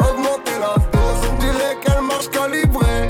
augmenter 0.00 0.58
la 0.58 0.74
dose. 0.90 1.30
On 1.30 1.38
dirait 1.38 1.76
qu'elle 1.84 2.02
marche 2.02 2.28
calibrée. 2.30 3.06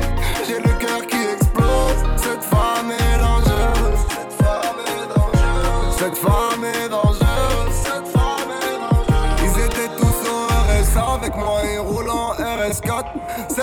J'ai 0.47 0.59
le 0.59 0.75
cœur 0.79 1.07
qui 1.07 1.17
explose. 1.17 2.01
Cette 2.17 2.45
femme 2.45 2.91
est 2.91 3.19
dangereuse. 3.19 4.01
Cette 4.11 4.33
femme 4.45 4.81
est 4.85 5.07
dangereuse. 5.15 5.97
Cette 5.99 6.19
femme 6.19 6.65
est 6.65 6.88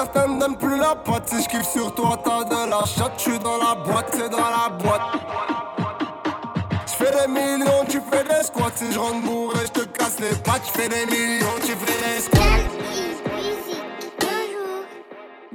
Certains 0.06 0.28
ne 0.28 0.56
plus 0.56 0.78
la 0.78 0.96
patte. 0.96 1.30
Si 1.30 1.42
je 1.42 1.50
kiffe 1.50 1.68
sur 1.68 1.94
toi, 1.96 2.20
t'as 2.24 2.44
de 2.44 2.70
la 2.70 2.86
chatte. 2.86 3.14
Je 3.18 3.32
suis 3.32 3.40
dans 3.40 3.58
la 3.58 3.74
boîte, 3.74 4.08
c'est 4.12 4.30
dans 4.30 4.38
la 4.38 4.70
boîte. 4.70 5.02
J'fais 6.86 7.12
des 7.12 7.28
millions, 7.28 7.86
tu 7.90 8.00
fais 8.12 8.24
des 8.24 8.44
squats. 8.44 8.72
Si 8.76 8.92
je 8.92 9.00
rentre 9.00 9.22
bourré, 9.22 9.60
je 9.66 9.82
te 9.82 9.86
casse 9.86 10.20
les 10.20 10.36
pattes. 10.36 10.62
J'fais 10.68 10.90
des 10.90 11.06
millions, 11.08 11.48
tu 11.62 11.72
fais 11.72 12.16
des 12.16 12.22
squats. 12.22 12.75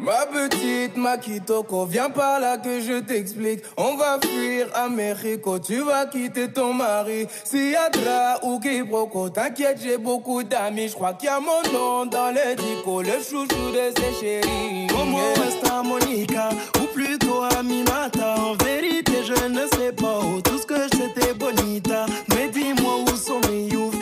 Ma 0.00 0.24
petite 0.24 0.96
Makitoko, 0.96 1.84
viens 1.84 2.08
par 2.08 2.40
là 2.40 2.56
que 2.56 2.80
je 2.80 3.00
t'explique. 3.00 3.60
On 3.76 3.96
va 3.96 4.18
fuir 4.24 4.68
à 4.74 4.88
Mexico, 4.88 5.58
tu 5.58 5.82
vas 5.82 6.06
quitter 6.06 6.50
ton 6.50 6.72
mari. 6.72 7.26
Si 7.44 7.72
y'a 7.72 7.90
Dra 7.90 8.42
ou 8.42 8.58
quiproquo, 8.58 9.28
t'inquiète, 9.28 9.78
j'ai 9.82 9.98
beaucoup 9.98 10.42
d'amis. 10.42 10.88
Je 10.88 10.94
crois 10.94 11.12
qu'il 11.12 11.28
y 11.28 11.32
a 11.32 11.38
mon 11.38 11.62
nom 11.70 12.06
dans 12.06 12.30
le 12.30 12.56
dico, 12.56 13.02
le 13.02 13.12
chouchou 13.22 13.72
de 13.72 13.92
ses 13.94 14.20
chéris. 14.20 14.86
Como 14.88 15.18
esta 15.46 15.82
Monica, 15.82 16.48
ou 16.80 16.86
plutôt 16.94 17.42
Aminata. 17.58 18.36
En 18.38 18.54
vérité, 18.64 19.22
je 19.22 19.48
ne 19.48 19.66
sais 19.76 19.92
pas 19.92 20.18
où 20.20 20.40
tout 20.40 20.58
ce 20.58 20.66
que 20.66 20.88
t'es 20.88 21.34
bonita. 21.34 22.06
Mais 22.30 22.48
dis-moi 22.48 23.00
où 23.02 23.16
sont 23.16 23.40
mes 23.50 23.64
youths, 23.68 23.94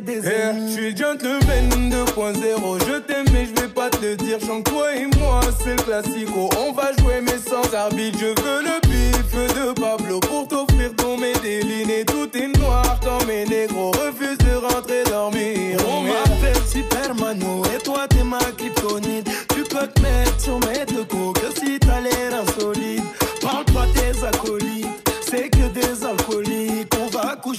des 0.00 0.22
je 0.22 0.72
suis 0.72 0.96
gentleman 0.96 1.90
2.0, 1.90 2.78
je 2.86 2.98
t'aime 3.00 3.26
mais 3.32 3.46
je 3.46 3.60
vais 3.60 3.68
pas 3.68 3.90
te 3.90 4.04
le 4.04 4.16
dire. 4.16 4.38
Chante 4.40 4.64
toi 4.64 4.94
et 4.94 5.06
moi, 5.18 5.40
c'est 5.62 5.76
le 5.76 5.82
classico. 5.82 6.48
On 6.58 6.72
va 6.72 6.92
jouer 6.98 7.20
mais 7.20 7.38
sans 7.38 7.74
arbitre. 7.74 8.18
Je 8.18 8.26
veux 8.26 8.62
le 8.62 8.80
bif 8.88 9.32
de 9.56 9.72
Pablo 9.78 10.20
pour 10.20 10.48
t'offrir 10.48 10.94
ton 10.96 11.18
Medellin. 11.18 11.88
Et 11.88 12.04
tout 12.04 12.30
est 12.36 12.58
noir 12.58 12.98
quand 13.02 13.24
mes 13.26 13.44
négros 13.44 13.90
refusent 13.90 14.38
de 14.38 14.54
rentrer 14.54 15.04
dormir. 15.04 15.78
On 15.86 16.02
m'appelle 16.02 16.62
Supermano 16.66 17.62
et 17.74 17.82
toi 17.82 18.06
t'es 18.08 18.24
ma 18.24 18.38
kryptonite. 18.38 19.28
Tu 19.54 19.62
peux 19.62 19.86
te 19.86 20.00
mettre 20.00 20.40
sur 20.40 20.58
mes 20.60 20.84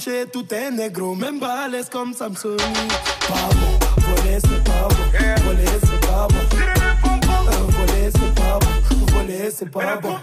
Tout 0.04 0.44
est 0.52 0.70
négro, 0.70 1.14
même 1.14 1.40
balèze 1.40 1.88
comme 1.88 2.12
Samsung. 2.12 2.58
Pas 2.58 3.34
bon, 3.54 3.78
voler 4.02 4.38
c'est 4.38 4.62
pas 4.62 4.86
bon, 4.90 4.96
voler 5.46 5.64
c'est 5.80 6.00
pas 6.06 6.28
bon. 6.28 6.42
Euh, 6.52 7.52
Voler 7.70 8.10
c'est 8.12 8.34
pas 8.34 8.58
bon, 8.60 9.06
voler 9.14 9.50
c'est 9.50 9.70
pas 9.70 9.96
bon. 10.02 10.16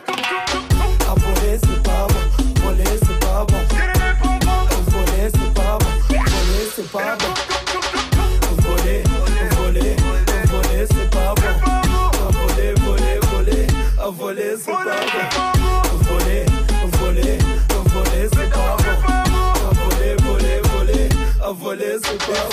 Ah, 1.08 1.16
voler 1.18 1.58
c'est 1.64 1.82
pas 1.82 2.06
bon, 2.08 2.22
voler 2.62 2.84
c'est 3.00 3.20
pas 3.22 3.44
bon. 3.48 3.58
Euh, 3.58 4.78
Voler 4.92 5.30
c'est 5.34 5.54
pas 5.56 5.78
bon, 5.80 5.92
voler 6.10 6.68
c'est 6.76 6.92
pas 6.92 7.18
bon. 7.18 7.34
Voler, 8.62 9.04
voler, 9.58 10.86
c'est 10.92 11.10
pas 11.10 11.34
bon. 11.34 11.42
Ah, 11.66 12.30
Voler, 12.32 12.74
voler, 12.86 13.20
voler, 13.32 13.68
ah, 14.00 14.10
voler 14.12 14.56
c'est 14.64 14.72
pas 14.72 14.84
bon. 14.84 15.41
Voler 21.72 21.98
c'est 22.04 22.18
pas. 22.18 22.50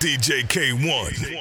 DJ 0.00 0.46
K1. 0.46 1.36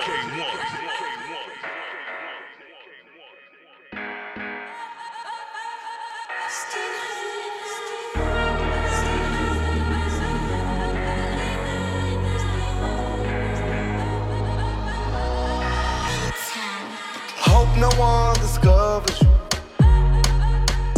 Hope 17.37 17.77
no 17.77 17.89
one 17.97 18.35
discovers 18.35 19.21
you. 19.21 19.29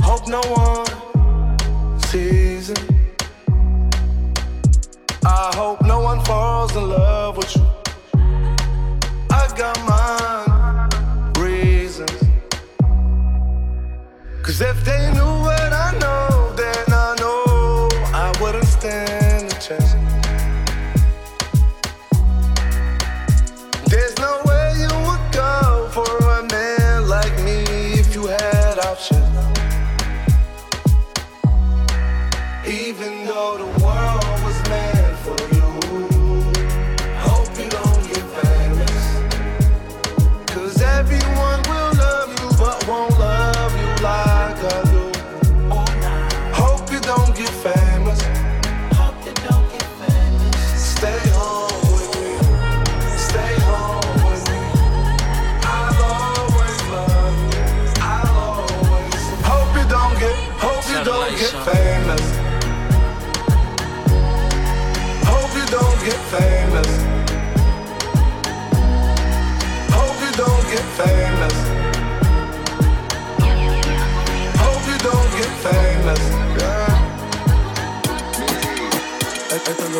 Hope 0.02 0.28
no 0.28 0.42
one 0.50 0.91
I 5.34 5.50
hope 5.56 5.82
no 5.84 6.02
one 6.02 6.20
falls 6.26 6.76
in 6.76 6.90
love 6.90 7.38
with 7.38 7.56
you. 7.56 7.66
I 9.32 9.48
got 9.56 9.78
my 9.88 11.42
reasons. 11.42 12.22
Cause 14.42 14.60
if 14.60 14.84
they 14.84 15.10
knew 15.14 15.34
what 15.48 15.72
I 15.72 15.98
know, 16.02 16.54
then 16.58 16.86
I 16.90 17.16
know 17.22 17.88
I 18.14 18.34
wouldn't 18.42 18.66
stand 18.66 19.54
a 19.54 19.60
chance. 19.62 20.01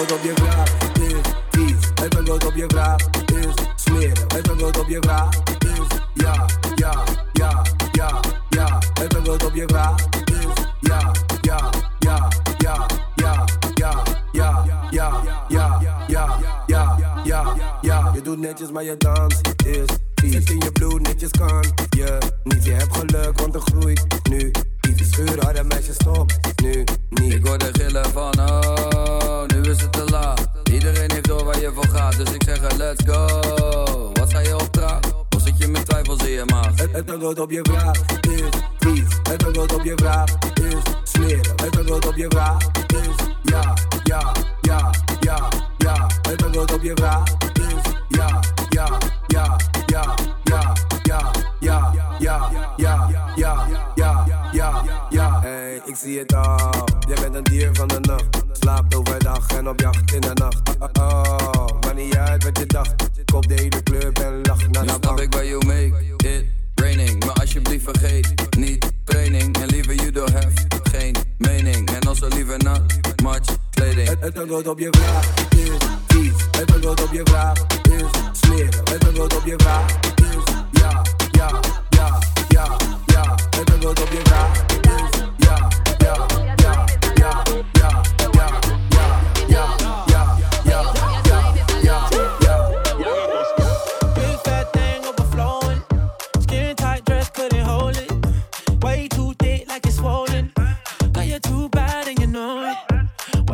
Vraag 0.08 0.68
is 0.94 1.14
vies. 1.50 1.76
Het 1.96 2.18
antwoord 2.18 2.46
op 2.46 2.56
je 2.56 2.66
vraag 2.68 2.96
is 3.26 3.54
smerig. 3.76 4.22
Het 4.28 4.50
antwoord 4.50 4.80
op 4.80 4.90
je 4.90 4.98
vraag 5.02 5.30
is 5.60 5.98
ja, 6.14 6.46
ja, 6.76 7.04
ja, 7.34 7.62
ja, 7.92 8.20
ja. 8.50 8.80
Antwoord 9.16 9.46
op 9.46 9.56
je 9.56 9.64
vraag 9.68 9.96
is 10.26 10.64
ja, 10.80 11.12
ja, 11.42 11.70
ja, 12.00 12.28
ja, 12.58 12.88
ja, 13.16 13.46
ja, 13.76 14.04
ja, 14.32 14.64
ja, 14.92 15.22
ja, 15.50 15.80
ja, 16.08 16.38
ja, 16.68 16.98
ja, 17.24 17.56
ja. 17.82 18.12
Je 18.14 18.22
doet 18.22 18.40
netjes, 18.40 18.72
maar 18.72 18.84
je 18.84 18.98
dans 18.98 19.42
is 19.66 19.86
vies. 20.16 20.44
In 20.46 20.60
je 20.60 20.72
bloed 20.72 21.02
netjes 21.02 21.32
kan 21.32 21.66
je 21.90 22.18
niet. 22.44 22.66
Je 22.66 22.72
hebt 22.72 22.96
geluk, 22.96 23.40
want 23.40 23.56
er 23.56 23.62
groeit 23.62 24.06
nu 24.30 24.52
iets. 24.90 25.12
Schuren, 25.12 25.44
harde 25.44 25.64
meisjes, 25.64 25.96
stop 25.96 26.32
nu 26.64 26.84
niet. 27.10 27.34
Ik 27.34 27.48
hoorde 27.48 27.70
gillen 27.72 28.06
van 28.12 28.40
oh, 28.40 29.51
is 29.72 29.82
het 29.82 29.92
te 29.92 30.06
laat. 30.06 30.50
Iedereen 30.72 31.12
heeft 31.12 31.28
door 31.28 31.44
waar 31.44 31.60
je 31.60 31.72
voor 31.74 31.88
gaat, 31.88 32.18
dus 32.18 32.32
ik 32.32 32.44
zeg 32.44 32.62
er 32.62 32.78
let's 32.78 33.04
go. 33.06 34.12
Wat 34.14 34.34
ga 34.34 34.40
je 34.40 34.58
opdragen? 34.58 35.16
Of 35.36 35.42
zit 35.42 35.58
je 35.58 35.68
met 35.68 35.86
twijfels 35.86 36.20
in 36.24 36.32
je 36.32 36.44
maag? 36.46 36.68
Het, 36.76 36.92
het 36.92 37.12
antwoord 37.12 37.40
op 37.40 37.52
je 37.52 37.60
vraag 37.64 38.00
is 38.22 38.50
vies. 38.80 39.20
Het 39.24 39.46
antwoord 39.46 39.74
op 39.74 39.84
je 39.84 39.94
vraag 39.96 40.30
is 40.54 41.12
smerig. 41.12 41.52
Het 41.56 41.78
antwoord 41.78 42.08
op 42.08 42.16
je 42.16 42.26
vraag 42.30 42.58
is 42.88 43.26
ja, 43.42 43.74
ja, 44.04 44.32
ja, 44.62 44.90
ja, 45.20 45.48
ja. 45.78 46.08
Het 46.22 46.44
antwoord 46.44 46.74
op 46.74 46.82
je 46.82 46.92
vraag 46.96 47.24
is 47.54 47.92
ja, 48.10 48.40
ja, 48.70 48.98
ja, 49.28 49.58
ja, 49.86 50.16
ja, 50.44 50.74
ja, 51.04 51.32
ja, 51.60 51.92
ja, 52.20 52.50
ja, 52.78 53.10
ja, 53.36 53.68
ja, 53.96 54.26
ja, 54.52 54.84
ja. 55.10 55.40
Hey, 55.42 55.82
ik 55.86 55.96
zie 55.96 56.20
het 56.20 56.34
al. 56.34 56.88
Jij 57.08 57.18
bent 57.22 57.36
een 57.36 57.44
dier 57.44 57.70
van 57.74 57.88
de 57.88 58.00
nacht. 58.00 58.51
Slaapt 58.62 58.96
overdag 58.96 59.48
en 59.48 59.70
op 59.70 59.80
jacht 59.80 60.14
in 60.14 60.22
de 60.22 60.32
nacht. 60.34 60.62
Oh, 60.80 60.90
oh, 61.00 61.80
maar 61.80 61.94
niet 61.96 62.16
uit 62.18 62.44
wat 62.44 62.58
je 62.58 62.66
dacht. 62.66 62.94
Kop 63.26 63.48
de 63.48 63.54
hele 63.54 63.84
club 63.84 64.20
en 64.20 64.42
lach 64.42 64.68
naar 64.68 64.86
de 64.86 65.00
bank. 65.00 65.20
ik 65.20 65.34
waar 65.34 65.46
you 65.46 65.66
make 65.66 66.16
it 66.18 66.46
raining. 66.76 67.26
Maar 67.26 67.34
alsjeblieft 67.34 67.84
vergeet 67.84 68.34
niet 68.58 68.92
training. 69.04 69.58
En 69.58 69.66
liever 69.68 69.96
you 69.96 70.12
don't 70.12 70.34
have 70.34 70.52
geen 70.84 71.16
mening. 71.38 71.90
En 71.90 72.08
also 72.08 72.28
liever 72.28 72.58
not 72.64 72.82
much 73.24 73.58
kleding. 73.72 74.08
Het, 74.08 74.20
het 74.20 74.40
antwoord 74.40 74.68
op 74.68 74.80
je 74.80 74.90
vraag 74.92 75.26
is 75.50 75.70
vies. 76.08 76.34
Het 76.52 76.74
antwoord 76.74 77.04
op 77.04 77.14
je 77.14 77.22
vraag 77.24 77.58
is 77.84 78.40
smerig. 78.40 78.78
Het 78.84 79.08
antwoord 79.08 79.36
op 79.36 79.46
je 79.46 79.56
vraag 79.58 80.00
is 80.16 80.54
ja, 80.72 81.02
ja, 81.32 81.60
ja, 81.90 82.20
ja, 82.48 82.78
ja. 83.06 83.36
Het 83.50 83.72
antwoord 83.72 84.02
op 84.02 84.12
je 84.12 84.20
vraag 84.24 84.66
is 84.82 85.11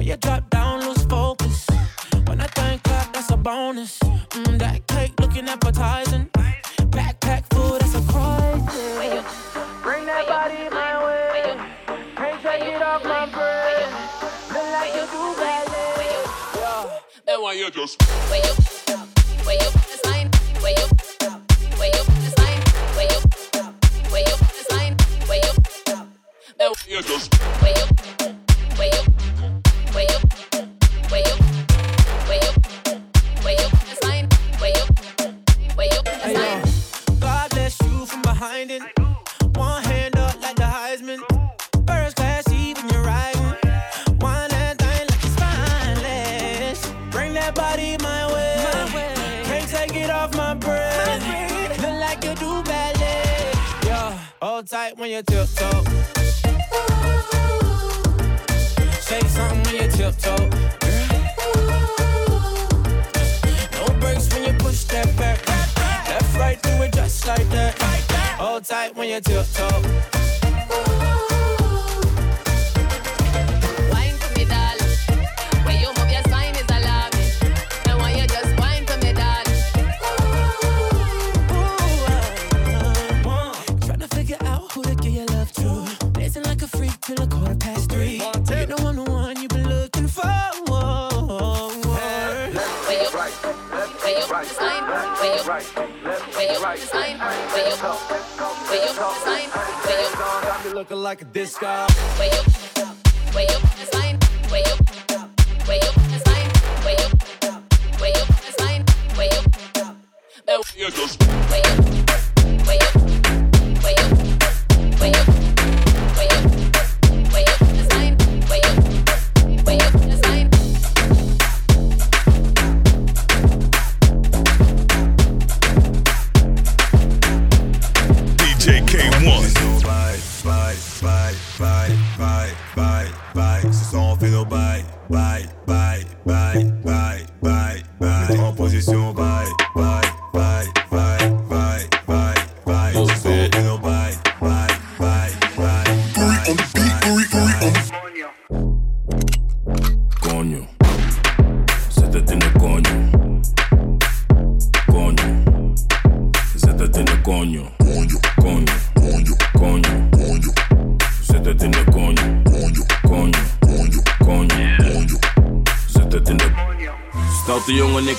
you 0.08 0.16
drop 0.16 0.50
down, 0.50 0.80
lose 0.88 1.04
focus. 1.04 1.68
When 2.28 2.40
I 2.40 2.48
think 2.48 2.82
clap, 2.84 3.12
that's 3.12 3.30
a 3.30 3.36
bonus. 3.36 4.00
Mm, 4.00 4.58
that 4.60 4.88
cake 4.88 5.14
looking 5.20 5.50
appetizing. 5.50 6.30
Backpack 6.96 7.44
food, 7.54 7.82
that's 7.82 7.94
a 7.94 8.02
crisis. 8.08 9.26
Bring 9.84 10.06
that 10.06 10.26
body 10.28 10.70
my 10.72 10.94
way. 11.04 11.58
Can't 12.16 12.42
take 12.42 12.64
it 12.74 12.82
off 12.82 13.04
my 13.04 13.26
brain. 13.36 13.90
Look 14.54 14.68
like 14.76 14.94
you 14.96 15.04
do 15.12 15.24
ballet. 15.36 16.24
Yeah. 16.56 17.00
Then 17.26 17.42
why 17.42 17.54
you 17.54 17.70
just 17.70 18.00
Way 18.32 18.42
up, 18.48 18.58
way 19.46 19.58
up 19.60 19.74
this 19.74 20.06
line, 20.06 20.32
way 20.64 20.76
up, 20.84 20.92
way 21.80 21.92
up 22.00 22.08
this 22.24 22.38
line, 22.40 22.64
way 22.96 23.08
up, 23.12 23.26
way 24.14 24.24
up 24.24 24.40
this 24.56 24.70
line, 24.72 24.96
way 25.28 25.42
up. 25.50 25.58
then 26.58 26.70
why 26.72 26.84
you 26.88 27.02
just 27.02 27.34
Way 27.62 27.74
up, 27.74 27.97
you 55.18 55.24
tiptoe. 55.24 55.84
Say 59.00 59.20
something 59.22 59.64
when 59.64 59.76
you 59.76 59.90
tiptoe. 59.92 60.50
No 63.74 64.00
brakes 64.00 64.32
when 64.34 64.46
you 64.46 64.54
push 64.60 64.84
that 64.86 65.16
back. 65.18 65.48
Left, 66.08 66.38
right, 66.38 66.62
do 66.62 66.70
it 66.84 66.94
just 66.94 67.26
like 67.26 67.50
that. 67.50 67.80
Hold 68.38 68.66
tight 68.66 68.96
when 68.96 69.10
you 69.10 69.22
tiptoe. 69.22 69.77
this 101.38 101.56
guy. 101.60 101.77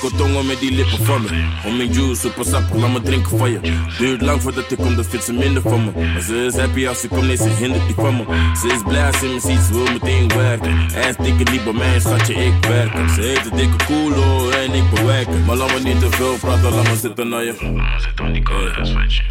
Ik 0.01 0.09
wil 0.09 0.19
tongen 0.19 0.45
met 0.45 0.59
die 0.59 0.71
lippen 0.71 1.05
van 1.05 1.21
me. 1.21 1.29
Homing 1.63 1.95
juice, 1.95 2.19
super 2.19 2.45
sap, 2.45 2.63
laat 2.73 2.91
me 2.91 3.01
drinken 3.01 3.37
van 3.37 3.51
je. 3.51 3.59
Duurt 3.97 4.21
lang 4.21 4.41
voordat 4.41 4.71
ik 4.71 4.77
kom, 4.77 4.95
dan 4.95 5.05
vindt 5.05 5.25
ze 5.25 5.33
minder 5.33 5.61
van 5.61 5.85
me. 5.85 5.91
Maar 6.13 6.21
ze 6.21 6.45
is 6.45 6.55
happy 6.55 6.87
als 6.87 6.99
ze 6.99 7.07
komt, 7.07 7.27
nee, 7.27 7.35
ze 7.35 7.49
hindert 7.49 7.85
die 7.85 7.95
van 7.95 8.15
me. 8.15 8.23
Ze 8.61 8.67
is 8.67 8.81
blij 8.87 9.05
als 9.05 9.19
ze 9.19 9.25
me 9.25 9.39
ziet, 9.39 9.59
ze 9.59 9.73
wil 9.73 9.91
meteen 9.91 10.27
werken. 10.27 10.77
Is 11.09 11.15
dikke 11.15 11.51
niet 11.51 11.63
bij 11.63 11.73
mij, 11.73 11.99
schatje, 11.99 12.33
ik 12.33 12.65
werk. 12.65 13.09
Ze 13.09 13.21
heeft 13.21 13.51
een 13.51 13.57
dikke 13.57 13.85
koelo 13.85 14.49
en 14.49 14.73
ik 14.73 14.89
bewerk. 14.89 15.27
Maar 15.45 15.55
laat 15.55 15.73
me 15.73 15.79
niet 15.79 15.99
te 15.99 16.09
veel 16.09 16.35
praten, 16.39 16.73
laat 16.73 16.89
me 16.89 16.95
zitten 16.95 17.29
naar 17.29 17.43
je. 17.43 17.53
Zit 17.97 18.19
aan 18.19 18.33
die 18.33 18.43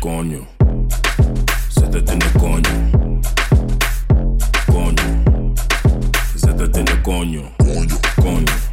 Coño, 0.00 0.46
zet 1.68 1.94
het 1.94 2.10
in 2.10 2.18
de 2.18 2.30
coño. 2.38 2.70
Coño, 4.72 5.22
zet 6.34 6.60
het 6.60 6.76
in 6.76 6.84
de 6.84 7.00
coño. 7.00 7.42
Coño, 7.56 7.96
coño. 8.20 8.67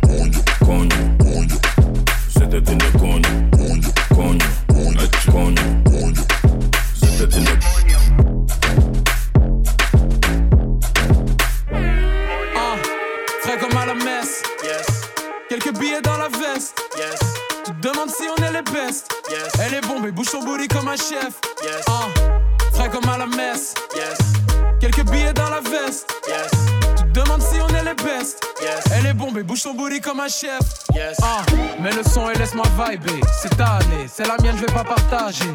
Un 30.26 30.28
chef. 30.28 30.59
Ah, 31.21 31.43
mets 31.80 31.91
le 31.91 32.03
son 32.03 32.30
et 32.30 32.34
laisse-moi 32.36 32.65
vibrer. 32.78 33.21
C'est 33.41 33.55
ta 33.57 33.76
année, 33.76 34.07
c'est 34.11 34.28
la 34.28 34.38
mienne, 34.41 34.55
je 34.55 34.65
vais 34.65 34.73
pas 34.73 34.84
partager. 34.84 35.51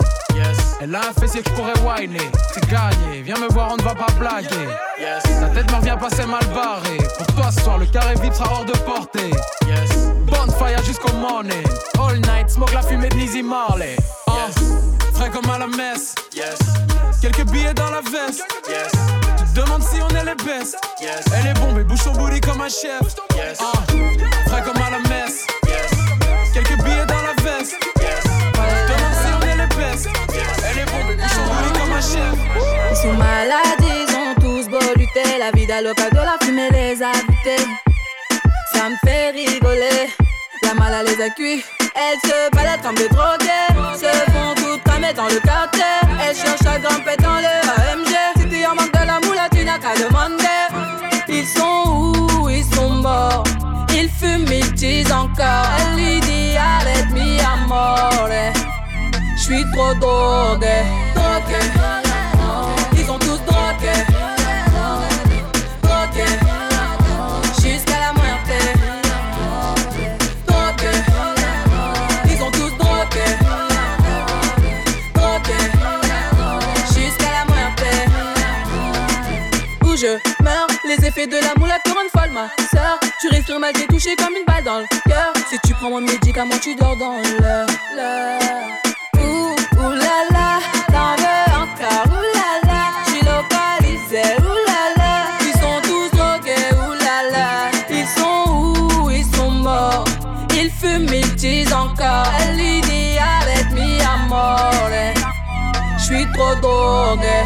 Elle 0.80 0.94
a 0.94 1.00
un 1.08 1.20
fessier 1.20 1.42
que 1.42 1.50
je 1.50 1.54
pourrais 1.54 1.78
whiner. 1.80 2.30
C'est 2.54 2.64
gagné, 2.68 3.22
viens 3.22 3.38
me 3.38 3.48
voir, 3.52 3.72
on 3.72 3.76
ne 3.76 3.82
va 3.82 3.94
pas 3.94 4.12
blaguer. 4.18 4.68
Ta 5.24 5.48
tête 5.48 5.70
me 5.70 5.76
revient 5.76 5.96
passer 5.98 6.24
mal 6.26 6.44
barré. 6.54 6.98
Pour 7.18 7.26
toi 7.34 7.50
ce 7.50 7.60
soir, 7.62 7.78
le 7.78 7.86
carré 7.86 8.14
vide 8.22 8.34
sera 8.34 8.52
hors 8.52 8.64
de 8.64 8.72
portée. 8.72 9.30
Bonfire 10.26 10.84
jusqu'au 10.84 11.12
morning. 11.14 11.66
All 11.98 12.20
night, 12.20 12.50
smoke 12.50 12.72
la 12.72 12.82
fumée 12.82 13.08
de 13.08 13.16
Lizzie 13.16 13.42
Marley. 13.42 13.96
Ah, 14.28 14.48
frais 15.14 15.30
comme 15.30 15.50
à 15.50 15.58
la 15.58 15.66
messe. 15.66 16.14
Quelques 17.20 17.44
billets 17.50 17.74
dans 17.74 17.90
la 17.90 18.00
veste. 18.02 18.44
Demandes 19.54 19.82
si 19.82 20.00
on 20.00 20.08
est 20.08 20.24
les 20.24 20.34
best. 20.44 20.76
Elle 21.36 21.46
est 21.48 21.54
bombe 21.54 21.78
et 21.78 21.84
bouge 21.84 22.00
son 22.00 22.12
booty 22.12 22.40
comme 22.40 22.60
un 22.60 22.68
chef. 22.68 23.00
Ah, 23.60 23.72
frais 24.46 24.62
comme 24.62 24.80
à 24.82 24.90
la 24.90 24.98
messe. 25.08 25.46
Quelques 26.54 26.76
billets 26.82 27.06
dans 27.06 27.22
la 27.22 27.34
veste. 27.42 27.74
Demandes 28.88 29.16
si 29.20 29.32
on 29.36 29.40
est 29.46 29.56
les 29.56 29.66
best. 29.76 30.08
Elle 30.70 30.78
est 30.78 30.84
bombe 30.86 31.10
et 31.10 31.16
bouge 31.16 31.30
son 31.30 31.42
booty 31.42 31.78
comme 31.78 31.92
un 31.92 32.00
chef. 32.00 32.34
Ils 32.90 32.96
sont 32.96 33.12
malades, 33.14 33.82
ils 33.82 34.14
ont 34.14 34.34
tous 34.40 34.68
beau 34.68 34.78
lutter. 34.96 35.38
La 35.38 35.50
vie 35.50 35.66
d'Aloca 35.66 36.10
de 36.10 36.16
la 36.16 36.36
fumée 36.42 36.70
les 36.70 37.02
a 37.02 37.12
butés. 37.12 37.64
Ça 38.72 38.88
me 38.88 38.96
fait 39.04 39.30
rigoler. 39.30 40.10
La 40.62 40.74
mala 40.74 41.02
les 41.02 41.20
a 41.22 41.30
cuits. 41.30 41.64
Elles 41.94 42.18
se 42.30 42.50
baladent 42.54 42.82
comme 42.82 42.94
des 42.94 43.08
drogués. 43.08 43.96
Se 43.96 44.30
font 44.30 44.54
toutes 44.54 44.82
cramer 44.84 45.12
dans 45.14 45.26
le 45.26 45.40
quartier. 45.40 45.82
Elles 46.22 46.36
cherchent 46.36 46.66
à 46.66 46.78
grimper 46.78 47.16
dans 47.16 47.38
le 47.38 47.46
AMG. 47.46 48.09
Manque 48.50 48.92
de 48.92 49.06
la 49.06 49.20
moula, 49.20 49.48
tu 49.50 49.64
n'as 49.64 49.78
qu'à 49.78 49.94
demander. 49.94 50.44
Ils 51.28 51.46
sont 51.46 51.84
où? 51.86 52.48
Ils 52.48 52.64
sont 52.74 52.90
morts. 52.90 53.44
Ils 53.94 54.08
fument, 54.08 54.52
ils 54.52 54.72
disent 54.72 55.12
encore. 55.12 55.66
Elle 55.78 55.96
lui 55.96 56.20
dit 56.20 56.56
arrête 56.56 57.10
mi 57.12 57.38
amore. 57.40 58.28
J'suis 59.36 59.64
trop 59.72 59.94
drogué. 59.94 60.82
Drogué. 61.14 61.79
Sœur. 82.70 82.98
Tu 83.20 83.28
respires 83.28 83.60
mal, 83.60 83.72
t'es 83.72 83.86
touché 83.86 84.16
comme 84.16 84.34
une 84.36 84.44
balle 84.46 84.64
dans 84.64 84.78
le 84.78 84.86
cœur. 85.08 85.32
Si 85.48 85.58
tu 85.66 85.74
prends 85.74 85.90
mon 85.90 86.00
médicament, 86.00 86.58
tu 86.62 86.74
dors 86.74 86.96
dans 86.96 87.16
l'heure. 87.40 87.66
Ouh, 89.18 89.54
ouh 89.78 89.90
là 89.90 90.18
là, 90.30 90.60
t'en 90.88 91.16
veux 91.16 91.44
encore, 91.62 92.06
ouh 92.06 92.26
là 92.36 92.50
là. 92.66 92.82
Localisé, 93.30 94.36
ouh 94.38 94.58
là 94.66 94.82
là. 94.96 95.12
Ils 95.42 95.56
sont 95.60 95.80
tous 95.82 96.16
drogués, 96.16 96.70
ouh 96.76 96.94
là 97.04 97.18
là. 97.30 97.70
Ils 97.90 98.06
sont 98.06 98.42
où, 98.48 99.10
ils 99.10 99.26
sont 99.36 99.50
morts. 99.50 100.04
Ils 100.54 100.70
fument, 100.70 101.12
ils 101.12 101.34
disent 101.36 101.72
encore. 101.72 102.26
Elle 102.40 102.56
lui 102.56 102.80
dit 102.82 103.18
arrête 103.18 103.70
mi 103.72 104.00
amore. 104.02 104.68
J'suis 105.98 106.26
trop 106.34 106.54
drogué, 106.56 107.44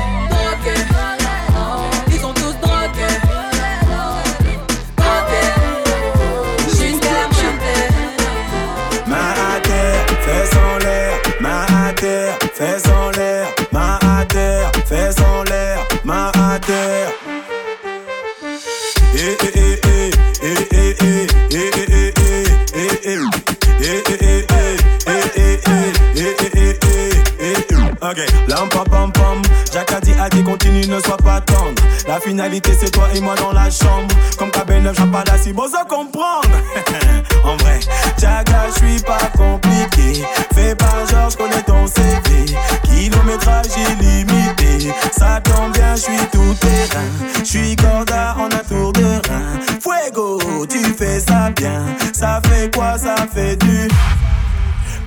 Ok, 28.14 28.22
lam 28.46 28.68
pam 28.68 28.84
pam 28.84 29.10
pam, 29.10 29.42
a 29.74 30.00
dit 30.00 30.12
a 30.12 30.28
dit 30.28 30.44
continue 30.44 30.86
ne 30.86 31.00
sois 31.00 31.16
pas 31.16 31.40
tendre. 31.40 31.82
La 32.06 32.20
finalité 32.20 32.70
c'est 32.80 32.92
toi 32.92 33.08
et 33.12 33.20
moi 33.20 33.34
dans 33.34 33.50
la 33.50 33.68
chambre. 33.68 34.14
Comme 34.38 34.50
KB9 34.50 34.94
j'en 34.96 35.08
pas 35.08 35.24
si 35.36 35.52
bon 35.52 35.68
ça 35.68 35.82
comprendre. 35.82 36.48
en 37.44 37.56
vrai, 37.56 37.80
Jaga 38.16 38.68
je 38.68 38.86
suis 38.86 39.02
pas 39.02 39.18
compliqué. 39.36 40.24
Fais 40.54 40.76
pas 40.76 41.04
genre 41.10 41.28
je 41.28 41.36
connais 41.36 41.62
ton 41.62 41.88
CV. 41.88 42.54
Kilométrage 42.84 43.66
illimité. 43.76 44.92
Ça 45.10 45.40
tombe 45.42 45.72
bien, 45.72 45.96
je 45.96 46.02
suis 46.02 46.26
tout 46.30 46.54
terrain. 46.60 47.08
Je 47.40 47.44
suis 47.44 47.74
corda 47.74 48.36
en 48.38 48.44
un 48.44 48.64
tour 48.68 48.92
de 48.92 49.06
rein. 49.28 49.58
Fuego, 49.80 50.38
tu 50.68 50.84
fais 50.84 51.18
ça 51.18 51.50
bien. 51.50 51.82
Ça 52.12 52.40
fait 52.44 52.72
quoi? 52.72 52.96
Ça 52.96 53.16
fait 53.34 53.56
du 53.56 53.88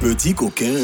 petit 0.01 0.33
coquin. 0.33 0.83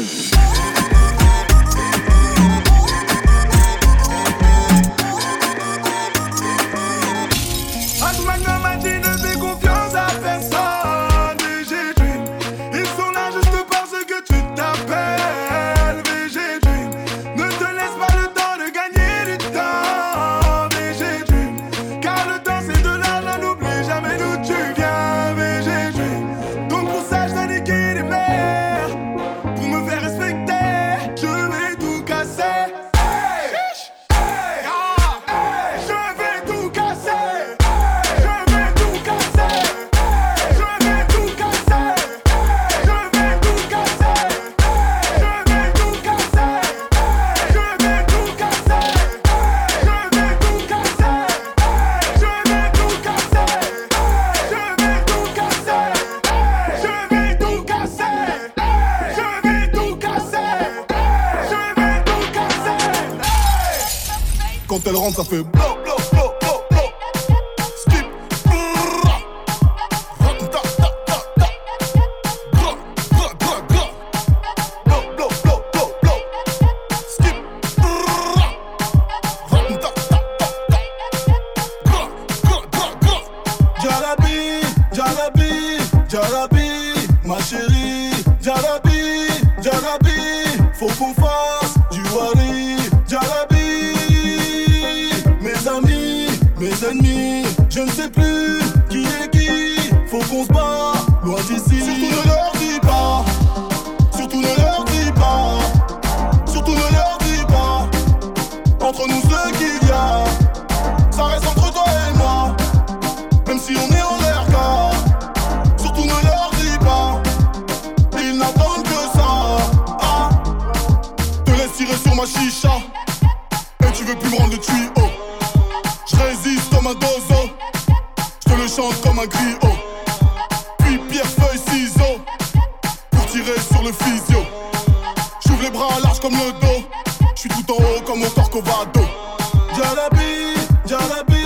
Jalabi, 140.04 140.54
Jalabi, 140.86 141.44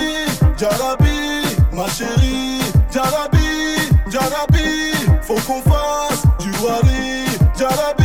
Jalabi, 0.57 1.15
ma 1.71 1.87
chérie. 1.87 2.59
Jalabi, 2.91 3.47
Jalabi, 4.09 4.93
faut 5.21 5.39
qu'on 5.47 5.61
fasse 5.61 6.23
du 6.39 6.51
wari. 6.61 7.25
Jalabi, 7.57 8.03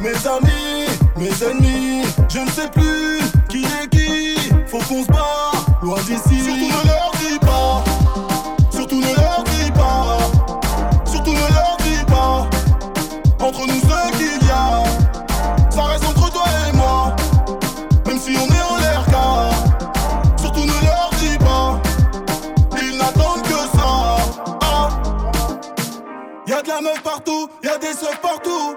mes 0.00 0.26
amis, 0.26 0.86
mes 1.16 1.42
ennemis, 1.42 2.04
je 2.28 2.38
ne 2.38 2.50
sais 2.50 2.68
plus. 2.68 2.89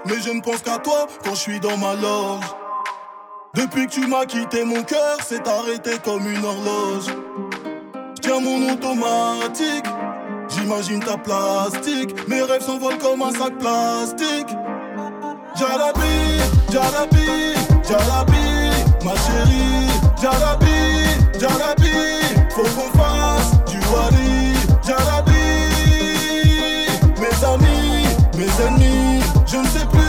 Mais 0.06 0.20
je 0.20 0.30
ne 0.30 0.40
pense 0.40 0.60
qu'à 0.60 0.78
toi 0.78 1.06
quand 1.24 1.34
je 1.34 1.40
suis 1.40 1.60
dans 1.60 1.76
ma 1.76 1.94
loge. 1.94 2.44
Depuis 3.54 3.86
que 3.86 3.92
tu 3.92 4.06
m'as 4.06 4.26
quitté, 4.26 4.64
mon 4.64 4.82
cœur 4.82 5.16
s'est 5.22 5.46
arrêté 5.48 5.92
comme 6.04 6.28
une 6.28 6.44
horloge. 6.44 7.06
Tiens 8.20 8.40
mon 8.40 8.72
automatique, 8.72 9.86
j'imagine 10.48 11.00
ta 11.00 11.16
plastique. 11.16 12.28
Mes 12.28 12.42
rêves 12.42 12.62
s'envolent 12.62 12.98
comme 12.98 13.22
un 13.22 13.30
sac 13.30 13.56
plastique. 13.58 14.48
Jalabi, 15.56 16.40
Jalabi, 16.72 17.54
Jalabi, 17.88 18.44
ma 19.04 19.14
chérie. 19.14 19.84
Jalabi, 20.20 21.38
Jalabi, 21.38 21.90
faut 22.50 22.62
qu'on 22.62 22.98
fasse 22.98 23.52
du 23.70 23.78
wari. 23.92 24.54
Jalabi, 24.84 25.32
mes 27.20 27.46
amis, 27.46 28.06
mes 28.36 28.66
ennemis. 28.66 29.03
Je 29.46 29.56
ne 29.56 29.66
sais 29.66 29.86
plus 29.86 30.03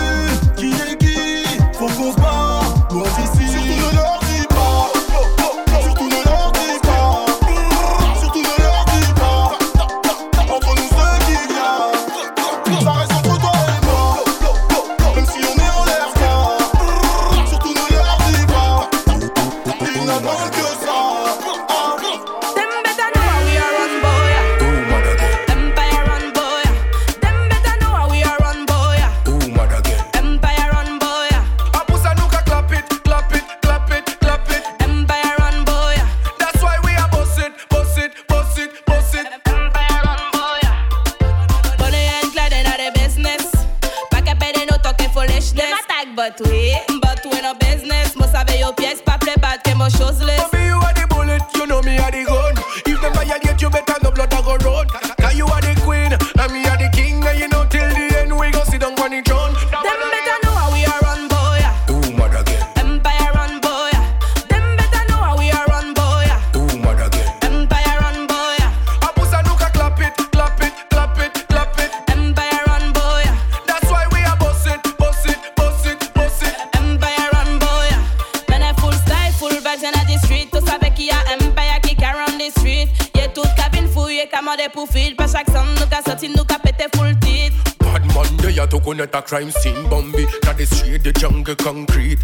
crime 89.25 89.51
scene. 89.51 89.89
Bumby 89.89 90.25
That 90.41 90.59
is 90.59 90.69
straight 90.69 91.03
the 91.03 91.11
jungle 91.11 91.55
concrete. 91.55 92.14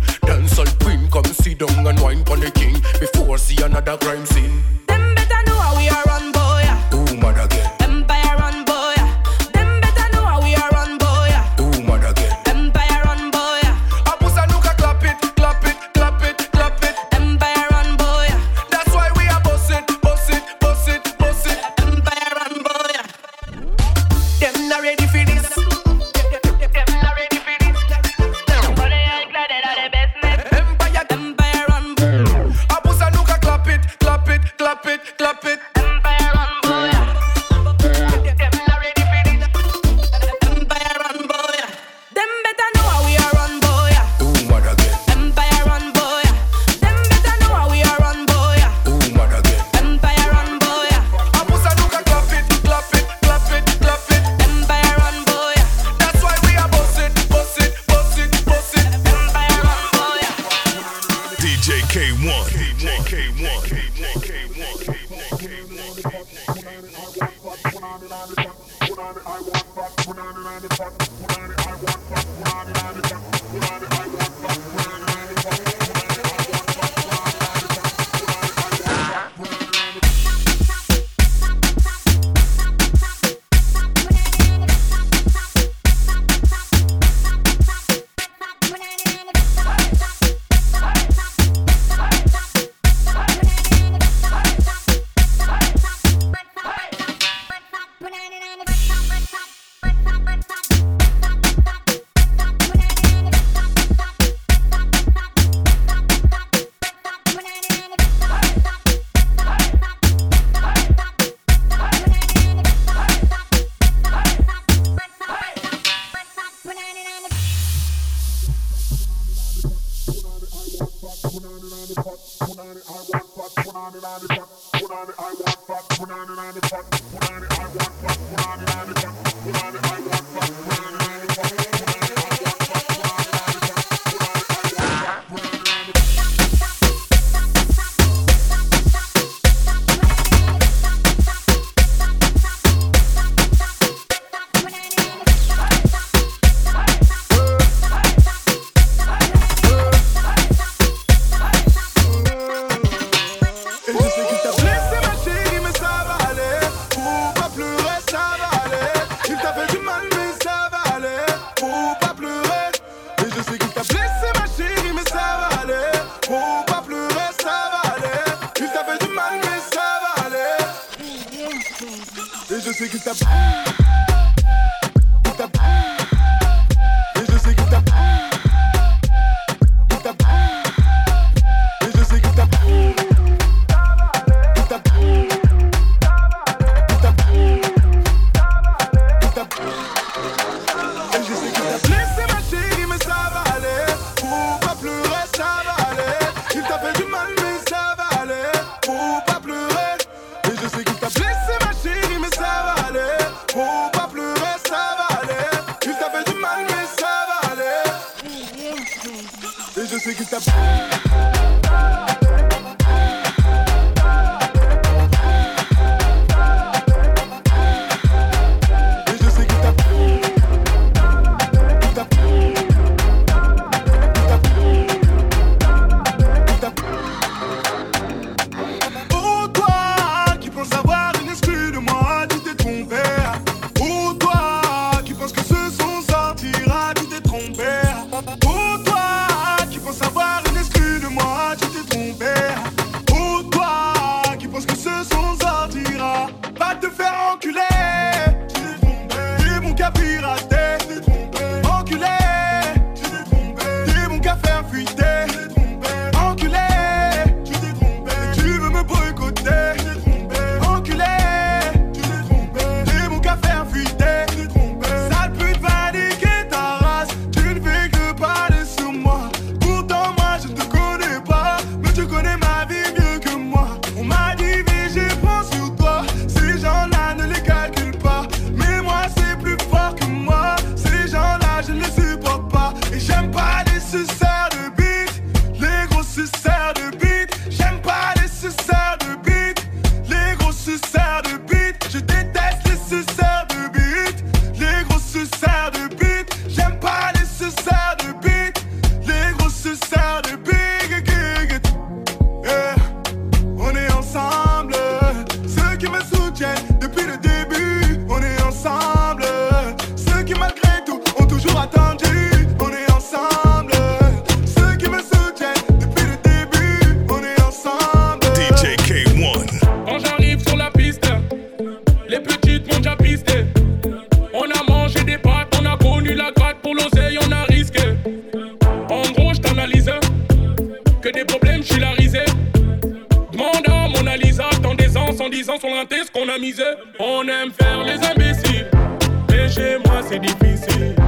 see 340.11 340.17
the 340.17 340.27
PC. 340.27 341.00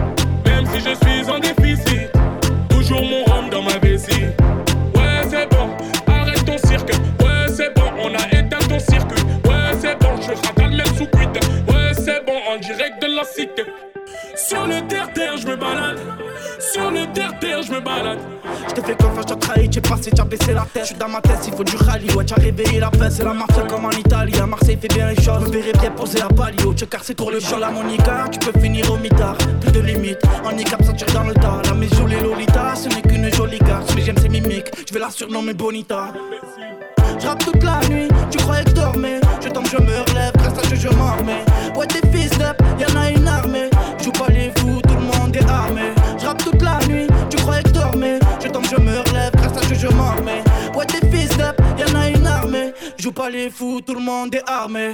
je 17.73 17.79
me 17.79 17.83
balade. 17.83 18.19
Je 18.67 18.81
te 18.81 19.03
confiance, 19.03 19.25
t'as 19.25 19.35
trahi, 19.35 19.69
t'es 19.69 19.81
passé, 19.81 20.11
t'as 20.11 20.25
baissé 20.25 20.53
la 20.53 20.61
tête. 20.61 20.83
Je 20.83 20.87
suis 20.87 20.95
dans 20.95 21.07
ma 21.07 21.21
tête, 21.21 21.39
il 21.47 21.53
faut 21.53 21.63
du 21.63 21.75
rallye, 21.75 22.11
ouais, 22.13 22.25
t'as 22.25 22.35
réveillé 22.35 22.79
la 22.79 22.89
paix, 22.89 23.09
c'est 23.09 23.23
la 23.23 23.33
mafia 23.33 23.63
comme 23.63 23.85
en 23.85 23.91
Italie. 23.91 24.37
À 24.39 24.45
Marseille, 24.45 24.77
fait 24.79 24.87
bien 24.87 25.09
les 25.09 25.21
choses, 25.21 25.41
me 25.41 25.51
verrai 25.51 25.71
bien 25.73 25.91
poser 25.91 26.19
la 26.19 26.27
palio. 26.27 26.73
Check 26.73 26.89
car 26.89 27.03
c'est 27.03 27.15
pour 27.15 27.31
le 27.31 27.39
show, 27.39 27.57
la 27.59 27.69
Monica, 27.69 28.25
tu 28.31 28.39
peux 28.39 28.59
finir 28.59 28.91
au 28.91 28.97
mitard. 28.97 29.37
Plus 29.61 29.71
de 29.71 29.79
limites, 29.79 30.21
handicap, 30.43 30.83
ça 30.83 30.93
tire 30.93 31.13
dans 31.13 31.23
le 31.23 31.33
tas. 31.33 31.61
La 31.65 31.73
maison, 31.73 32.05
les 32.05 32.19
Lolita, 32.19 32.75
ce 32.75 32.89
n'est 32.89 33.01
qu'une 33.01 33.31
jolie 33.33 33.59
garce. 33.59 33.93
Mais 33.95 34.01
j'aime 34.01 34.17
ses 34.17 34.29
mimiques, 34.29 34.71
je 34.87 34.93
vais 34.93 34.99
la 34.99 35.09
surnommer 35.09 35.53
Bonita. 35.53 36.13
J'rappe 37.19 37.43
toute 37.45 37.63
la 37.63 37.79
nuit, 37.89 38.07
tu 38.31 38.37
croyais 38.39 38.63
que 38.63 38.71
dormais. 38.71 39.19
Je 39.41 39.49
tombe, 39.49 39.67
je 39.67 39.77
me 39.77 40.09
relève, 40.09 40.33
grâce 40.35 40.57
à 40.57 40.67
Dieu, 40.67 40.77
je 40.77 40.89
m'en 40.89 41.15
remets. 41.15 41.45
Ouais, 41.75 41.87
tes 41.87 42.05
fils 42.09 42.31
d'up, 42.31 42.61
y'en 42.79 42.99
a 42.99 43.11
une 43.11 43.27
armée. 43.27 43.69
pas 53.13 53.29
les 53.29 53.49
fous, 53.49 53.81
tout 53.85 53.93
le 53.93 54.01
monde 54.01 54.33
est 54.35 54.43
armé. 54.47 54.93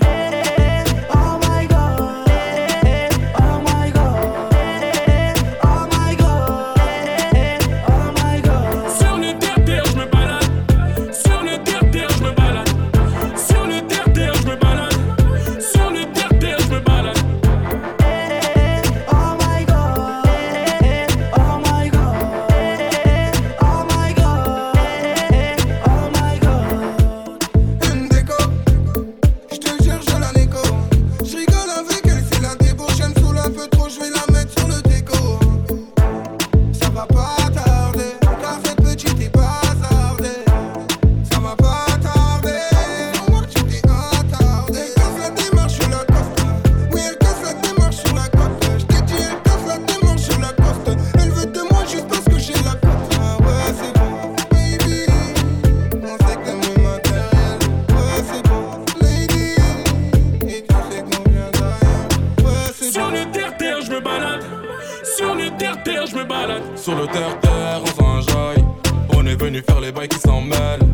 Venu 69.39 69.61
faire 69.61 69.79
les 69.79 69.91
bails 69.91 70.07
qui 70.07 70.19
s'en 70.19 70.41
mêlent. 70.41 70.85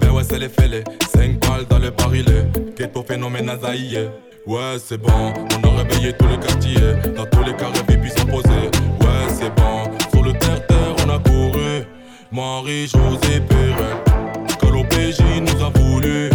Ben 0.00 0.10
ouais, 0.10 0.22
c'est 0.28 0.38
les 0.38 0.48
fêlés. 0.48 0.84
5 1.14 1.38
balles 1.40 1.64
dans 1.68 1.78
le 1.78 1.90
barillet. 1.90 2.46
Ghetto 2.76 3.02
phénomène 3.02 3.48
à 3.48 3.56
Zaïe. 3.56 4.10
Ouais, 4.46 4.76
c'est 4.78 4.98
bon, 4.98 5.32
on 5.64 5.68
a 5.68 5.82
réveillé 5.82 6.12
tous 6.12 6.28
les 6.28 6.38
quartiers. 6.38 7.12
Dans 7.16 7.24
tous 7.26 7.42
les 7.44 7.54
carrés, 7.54 7.82
puis 7.86 8.10
sont 8.10 8.26
posés. 8.26 8.68
Ouais, 9.00 9.26
c'est 9.28 9.54
bon, 9.54 9.90
sur 10.12 10.22
le 10.22 10.32
terre-terre, 10.34 10.94
on 11.06 11.10
a 11.10 11.18
couru. 11.18 11.84
Marie-Josée 12.30 13.40
Perret. 13.48 13.96
Que 14.60 14.66
l'OPJ 14.66 15.20
nous 15.40 15.64
a 15.64 15.70
voulu. 15.70 16.30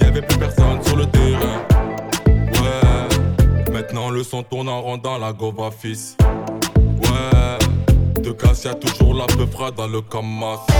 Y'avait 0.00 0.22
plus 0.22 0.38
personne 0.38 0.82
sur 0.84 0.96
le 0.96 1.06
terrain. 1.06 1.58
Ouais, 2.26 3.72
maintenant 3.72 4.10
le 4.10 4.22
son 4.22 4.42
tourne 4.44 4.68
en 4.68 4.80
rond 4.80 4.98
dans 4.98 5.18
la 5.18 5.32
Gova 5.32 5.70
fils. 5.70 6.16
De 8.28 8.32
casse, 8.34 8.64
y'a 8.64 8.74
toujours 8.74 9.14
la 9.14 9.24
peufra 9.24 9.70
dans 9.70 9.86
le 9.86 10.02
Kamas. 10.02 10.58
Sur 10.66 10.76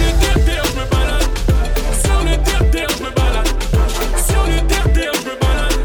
le 0.00 0.08
terre-terre, 0.18 0.64
je 0.64 0.80
me 0.80 0.86
balade. 0.88 1.28
Sur 2.02 2.20
le 2.24 2.34
terre-terre, 2.42 2.88
je 2.96 3.02
me 3.04 3.10
balade. 3.10 3.48
Sur 4.26 4.44
le 4.46 4.56
terre-terre, 4.66 5.12
je 5.12 5.28
me 5.28 5.36
balade. 5.36 5.76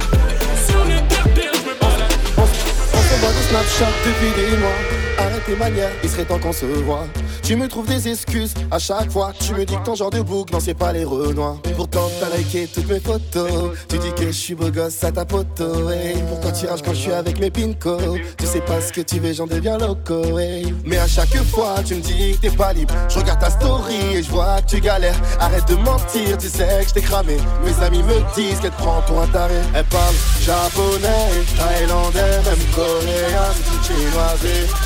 Sur 0.65 0.85
le 0.85 0.95
terre-terre, 1.09 1.53
je 1.55 1.67
me 1.67 1.75
balade. 1.77 2.15
On 2.37 3.01
se 3.01 3.15
voit 3.19 3.33
de 3.33 3.41
Snapchat 3.49 3.91
depuis 4.05 4.31
des 4.41 4.55
mois. 4.55 4.79
Arrête 5.17 5.45
tes 5.45 5.57
manières, 5.57 5.91
il 6.03 6.09
serait 6.09 6.23
temps 6.23 6.39
qu'on 6.39 6.53
se 6.53 6.65
voit. 6.65 7.05
Tu 7.45 7.55
me 7.55 7.67
trouves 7.67 7.85
des 7.85 8.07
excuses 8.07 8.55
à 8.71 8.79
chaque 8.79 9.11
fois. 9.11 9.31
Tu 9.39 9.53
me 9.53 9.65
dis 9.65 9.75
que 9.75 9.85
ton 9.85 9.93
genre 9.93 10.09
de 10.09 10.19
bouc, 10.19 10.51
non, 10.51 10.59
c'est 10.59 10.73
pas 10.73 10.91
les 10.91 11.03
renois. 11.03 11.61
Pourtant, 11.75 12.09
t'as 12.19 12.35
liké 12.35 12.67
toutes 12.73 12.89
mes 12.89 12.99
photos. 12.99 13.77
Tu 13.87 13.99
dis 13.99 14.11
que 14.13 14.25
je 14.25 14.31
suis 14.31 14.55
beau 14.55 14.71
gosse 14.71 15.03
à 15.03 15.11
ta 15.11 15.25
poteau. 15.25 15.91
Hey. 15.91 16.15
Pourquoi 16.27 16.51
tu 16.51 16.65
quand 16.65 16.93
je 16.93 16.99
suis 16.99 17.11
avec 17.11 17.39
mes 17.39 17.51
pinko 17.51 17.97
Tu 18.39 18.47
sais 18.47 18.61
pas 18.61 18.81
ce 18.81 18.91
que 18.91 19.01
tu 19.01 19.19
veux, 19.19 19.31
j'en 19.31 19.45
deviens 19.45 19.77
loco. 19.77 20.39
hey. 20.39 20.73
Mais 20.85 20.97
à 20.97 21.05
chaque 21.05 21.35
fois, 21.43 21.75
tu 21.85 21.93
me 21.93 22.01
dis 22.01 22.31
que 22.31 22.47
t'es 22.47 22.49
pas 22.49 22.73
libre. 22.73 22.95
Je 23.09 23.19
regarde 23.19 23.39
ta 23.39 23.51
story 23.51 23.95
et 24.15 24.23
je 24.23 24.31
vois 24.31 24.59
que 24.63 24.71
tu 24.71 24.81
galères. 24.81 25.21
Arrête 25.39 25.67
de 25.67 25.75
mentir, 25.75 26.39
tu 26.39 26.49
sais 26.49 26.79
que 26.81 26.89
je 26.89 26.93
t'ai 26.95 27.01
cramé. 27.01 27.37
Mes 27.63 27.85
amis 27.85 28.01
me 28.01 28.15
disent 28.33 28.59
qu'elle 28.59 28.71
te 28.71 28.77
prend 28.77 29.03
pour 29.03 29.21
un 29.21 29.27
taré. 29.27 29.61
Elle 29.75 29.85
parle 29.85 30.15
japonais, 30.41 31.29
thaïlandais, 31.55 32.41
même 32.43 32.65
coréen, 32.73 33.53
chinoise. 33.83 34.39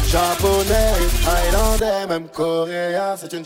Japonais, 0.10 0.94
thaïlandais, 1.24 2.08
même 2.08 2.28
coréen, 2.34 2.49
Coréa, 2.50 3.16
c'est 3.16 3.32
une. 3.34 3.46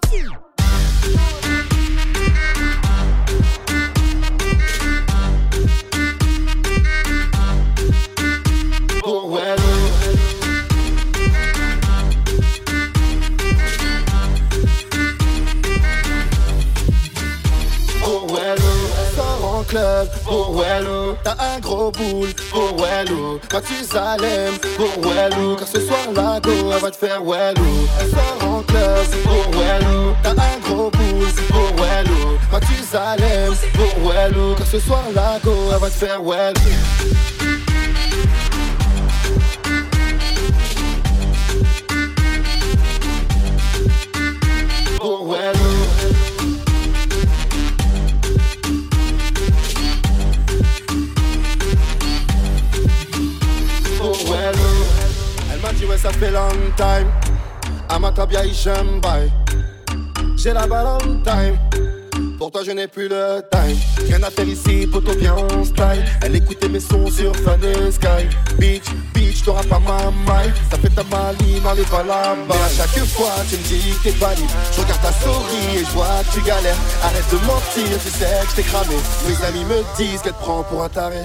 Oh, 9.04 9.28
well. 9.30 9.73
Pour 20.26 20.56
Wello. 20.56 21.16
T'as 21.24 21.36
un 21.40 21.60
gros 21.60 21.92
boule 21.92 22.34
pour 22.52 22.76
Wello. 22.78 23.40
Quand 23.50 23.62
tu 23.62 23.84
s'alèmes 23.84 24.58
pour 24.78 24.92
Wello. 25.04 25.56
Car 25.56 25.68
ce 25.68 25.80
soir 25.82 26.00
la 26.16 26.40
go, 26.40 26.52
elle 26.74 26.82
va 26.82 26.92
te 26.92 26.96
faire 26.96 27.24
Wello. 27.24 27.88
Elle 28.00 28.10
sort 28.10 28.50
en 28.50 28.62
club 28.62 29.06
pour 29.24 29.60
Wello. 29.60 30.16
T'as 30.22 30.32
un 30.32 30.60
gros 30.64 30.92
boule 30.92 31.28
pour 31.50 31.84
Wello. 31.84 32.38
S'alèmes 32.92 33.56
pour 33.74 34.12
Wello. 34.12 34.56
Car 34.56 34.68
ce 34.68 34.80
soir 34.80 35.04
la 35.16 35.40
go, 35.44 35.52
elle 35.74 35.80
va 35.80 35.88
te 35.88 35.94
faire 35.94 36.22
Wello. 36.22 37.43
J'aime 58.64 59.01
bye. 59.01 59.30
J'ai 60.38 60.53
la 60.53 60.66
balle 60.66 60.88
on 60.88 61.22
time 61.24 61.57
Pour 62.38 62.51
toi 62.51 62.61
je 62.66 62.72
n'ai 62.72 62.88
plus 62.88 63.07
le 63.09 63.41
time. 63.51 63.78
Rien 64.07 64.24
à 64.24 64.30
faire 64.30 64.47
ici 64.47 64.88
poto 64.88 65.14
bien 65.16 65.36
on 65.36 65.64
style. 65.64 66.03
Elle 66.22 66.36
écoutait 66.36 66.70
mes 66.70 66.80
sons 66.80 67.07
sur 67.07 67.36
Fun 67.38 67.57
and 67.57 67.91
Sky. 67.91 68.28
Bitch, 68.57 68.86
bitch 69.14 69.43
t'auras 69.43 69.64
pas 69.64 69.80
ma 69.80 70.11
maille. 70.26 70.53
Ça 70.72 70.78
fait 70.78 70.89
ta 70.89 71.03
maline, 71.03 71.66
allez 71.70 71.84
pas 71.84 72.03
là-bas. 72.03 72.55
À 72.55 72.70
chaque 72.70 73.05
fois 73.07 73.32
tu 73.49 73.57
me 73.57 73.64
dis 73.64 73.93
que 73.97 74.09
t'es 74.09 74.16
pas 74.18 74.34
libre 74.36 74.53
Je 74.72 74.82
regarde 74.82 75.01
ta 75.01 75.11
story 75.11 75.76
et 75.76 75.86
je 75.86 75.91
vois 75.91 76.24
que 76.30 76.39
tu 76.39 76.41
galères. 76.45 76.78
Arrête 77.03 77.30
de 77.32 77.38
mentir, 77.45 77.99
tu 78.03 78.09
sais 78.09 78.26
que 78.43 78.49
je 78.51 78.55
t'ai 78.55 78.64
cramé. 78.64 78.95
Mes 79.28 79.45
amis 79.45 79.66
me 79.66 79.97
disent 79.97 80.22
qu'elle 80.22 80.34
te 80.34 80.39
prend 80.39 80.64
pour 80.64 80.84
un 80.84 80.89
taré 80.89 81.24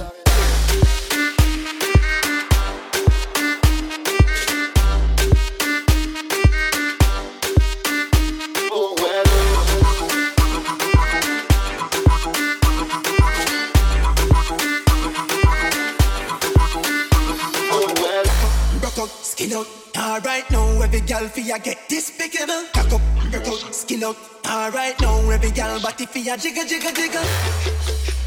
Alright 20.19 20.51
now, 20.51 20.83
every 20.83 21.01
gal 21.01 21.29
fi 21.29 21.43
ya 21.43 21.59
get 21.59 21.79
despicable. 21.89 22.64
Cock 22.75 22.93
up, 22.95 23.03
broke 23.31 23.47
out, 23.47 23.73
skin 23.73 24.03
out. 24.03 24.16
Alright 24.45 25.01
now, 25.01 25.31
every 25.31 25.53
gal 25.53 25.81
body 25.81 26.07
fi 26.07 26.21
ya 26.23 26.37
jiggle, 26.37 26.64
jiggle, 26.64 26.91
jiggle. 26.91 28.18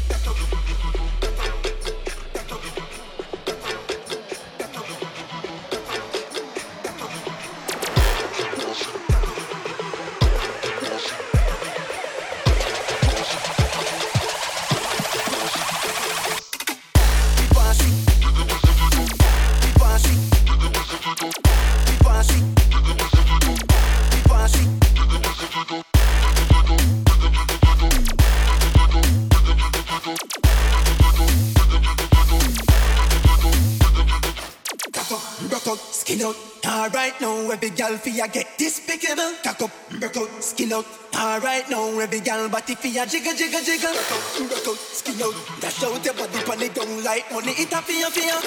Gal 37.72 37.98
fi 37.98 38.10
ya 38.10 38.26
get 38.26 38.46
despicable. 38.58 39.34
Cock 39.42 39.62
up, 39.62 39.70
broke 39.98 40.16
out, 40.16 40.30
skin 40.42 40.72
out. 40.72 40.86
Alright 41.14 41.68
now, 41.68 41.98
every 41.98 42.20
gal 42.20 42.48
body 42.48 42.74
fi 42.74 42.88
ya 42.88 43.04
jiggle, 43.06 43.34
jiggle, 43.34 43.60
jiggle. 43.60 43.92
Broke 43.92 44.12
out, 44.12 44.48
broke 44.48 44.68
out, 44.68 44.78
skin 44.78 45.22
out. 45.22 45.34
Dash 45.60 45.82
out 45.84 46.04
your 46.04 46.14
body 46.14 46.40
pon 46.44 46.58
the 46.58 46.68
down 46.68 47.04
like 47.04 47.30
money. 47.32 47.52
It 47.52 47.72
a 47.72 47.82
fi 47.82 48.00
ya 48.00 48.10
fi 48.10 48.26
ya. 48.26 48.38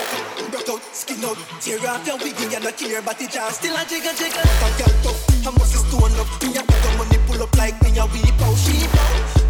Broke 0.51 0.69
out, 0.69 0.83
skin 0.95 1.23
out. 1.25 1.37
Tear 1.61 1.79
off 1.89 2.05
your 2.07 2.17
wig 2.17 2.39
and 2.41 2.51
you 2.51 2.59
not 2.59 2.77
care, 2.77 3.01
but 3.01 3.21
it 3.21 3.31
just 3.31 3.59
still 3.59 3.75
a 3.75 3.83
jiggle, 3.85 4.13
jiggle. 4.13 4.47
Fuck 4.61 4.77
gal 4.79 4.93
tough, 5.03 5.47
I 5.47 5.51
must 5.51 5.75
stone 5.75 6.15
up. 6.19 6.29
Me 6.41 6.57
a 6.57 6.63
big 6.63 6.85
money 6.97 7.19
pull 7.27 7.43
up 7.43 7.55
like 7.57 7.81
me 7.83 7.97
a 7.97 8.05
weep 8.05 8.41
out, 8.41 8.57
sheep 8.57 8.93
out. 8.93 9.44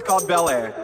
called 0.00 0.26
Bel 0.26 0.48
Air. 0.48 0.81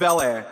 Bel 0.00 0.22
Air. 0.22 0.46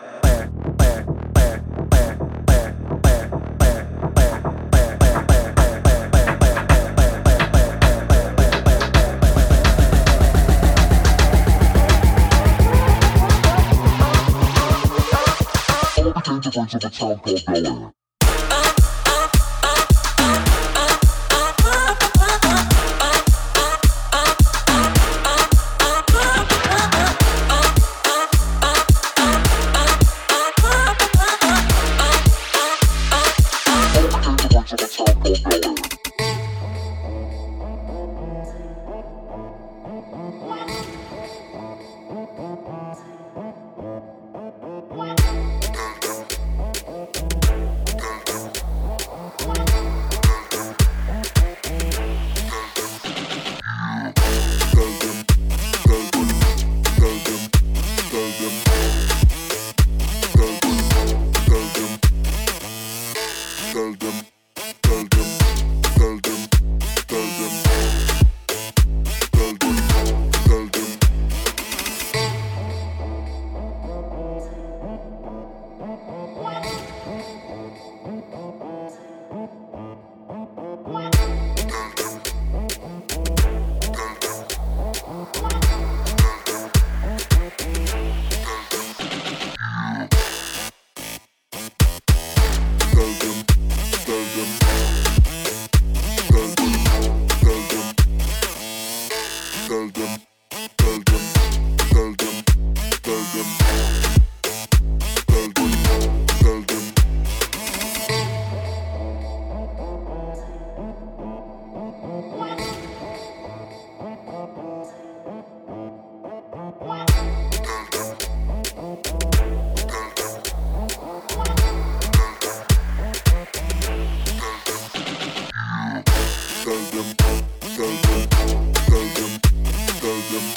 Turn 16.24 16.42
to 16.42 16.78
the 16.78 16.90
town 16.90 17.18
called 17.20 17.46
Bel 17.46 17.66
Air. 17.66 17.97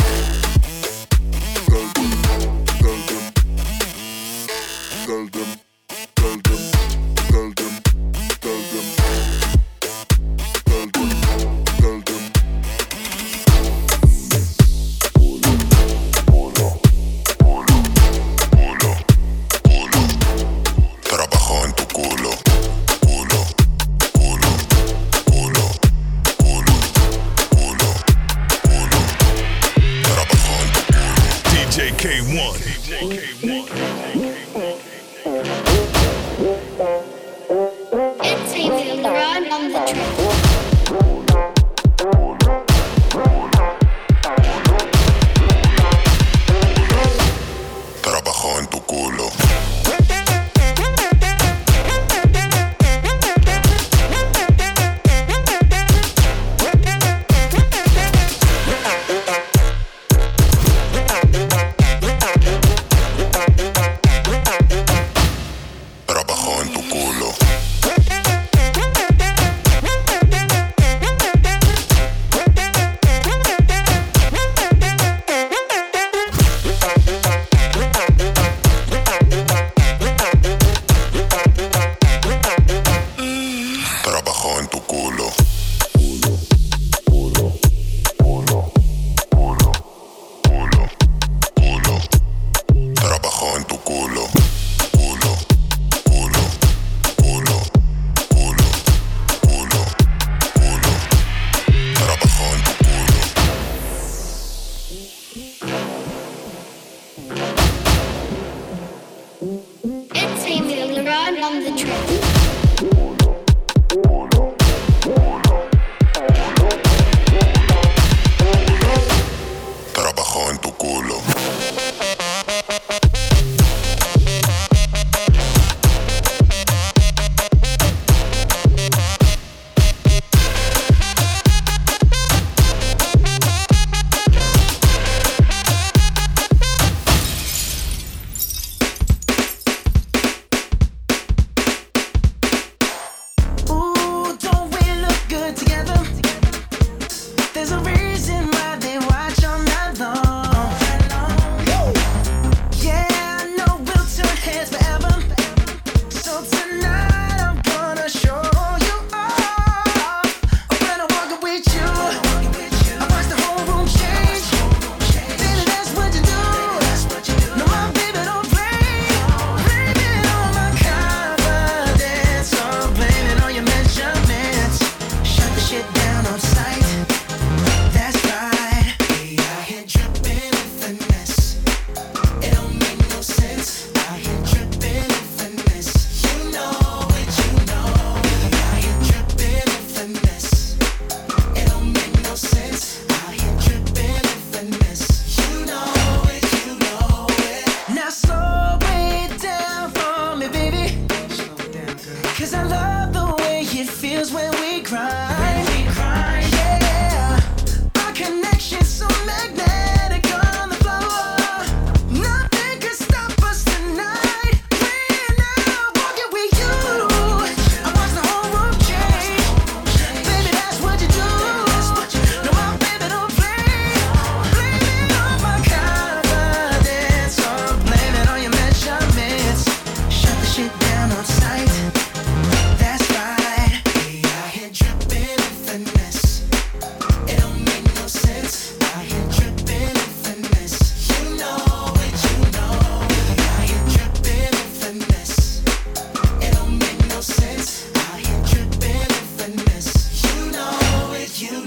Thank 0.03 0.55
you. 0.55 0.60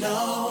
Know 0.04 0.43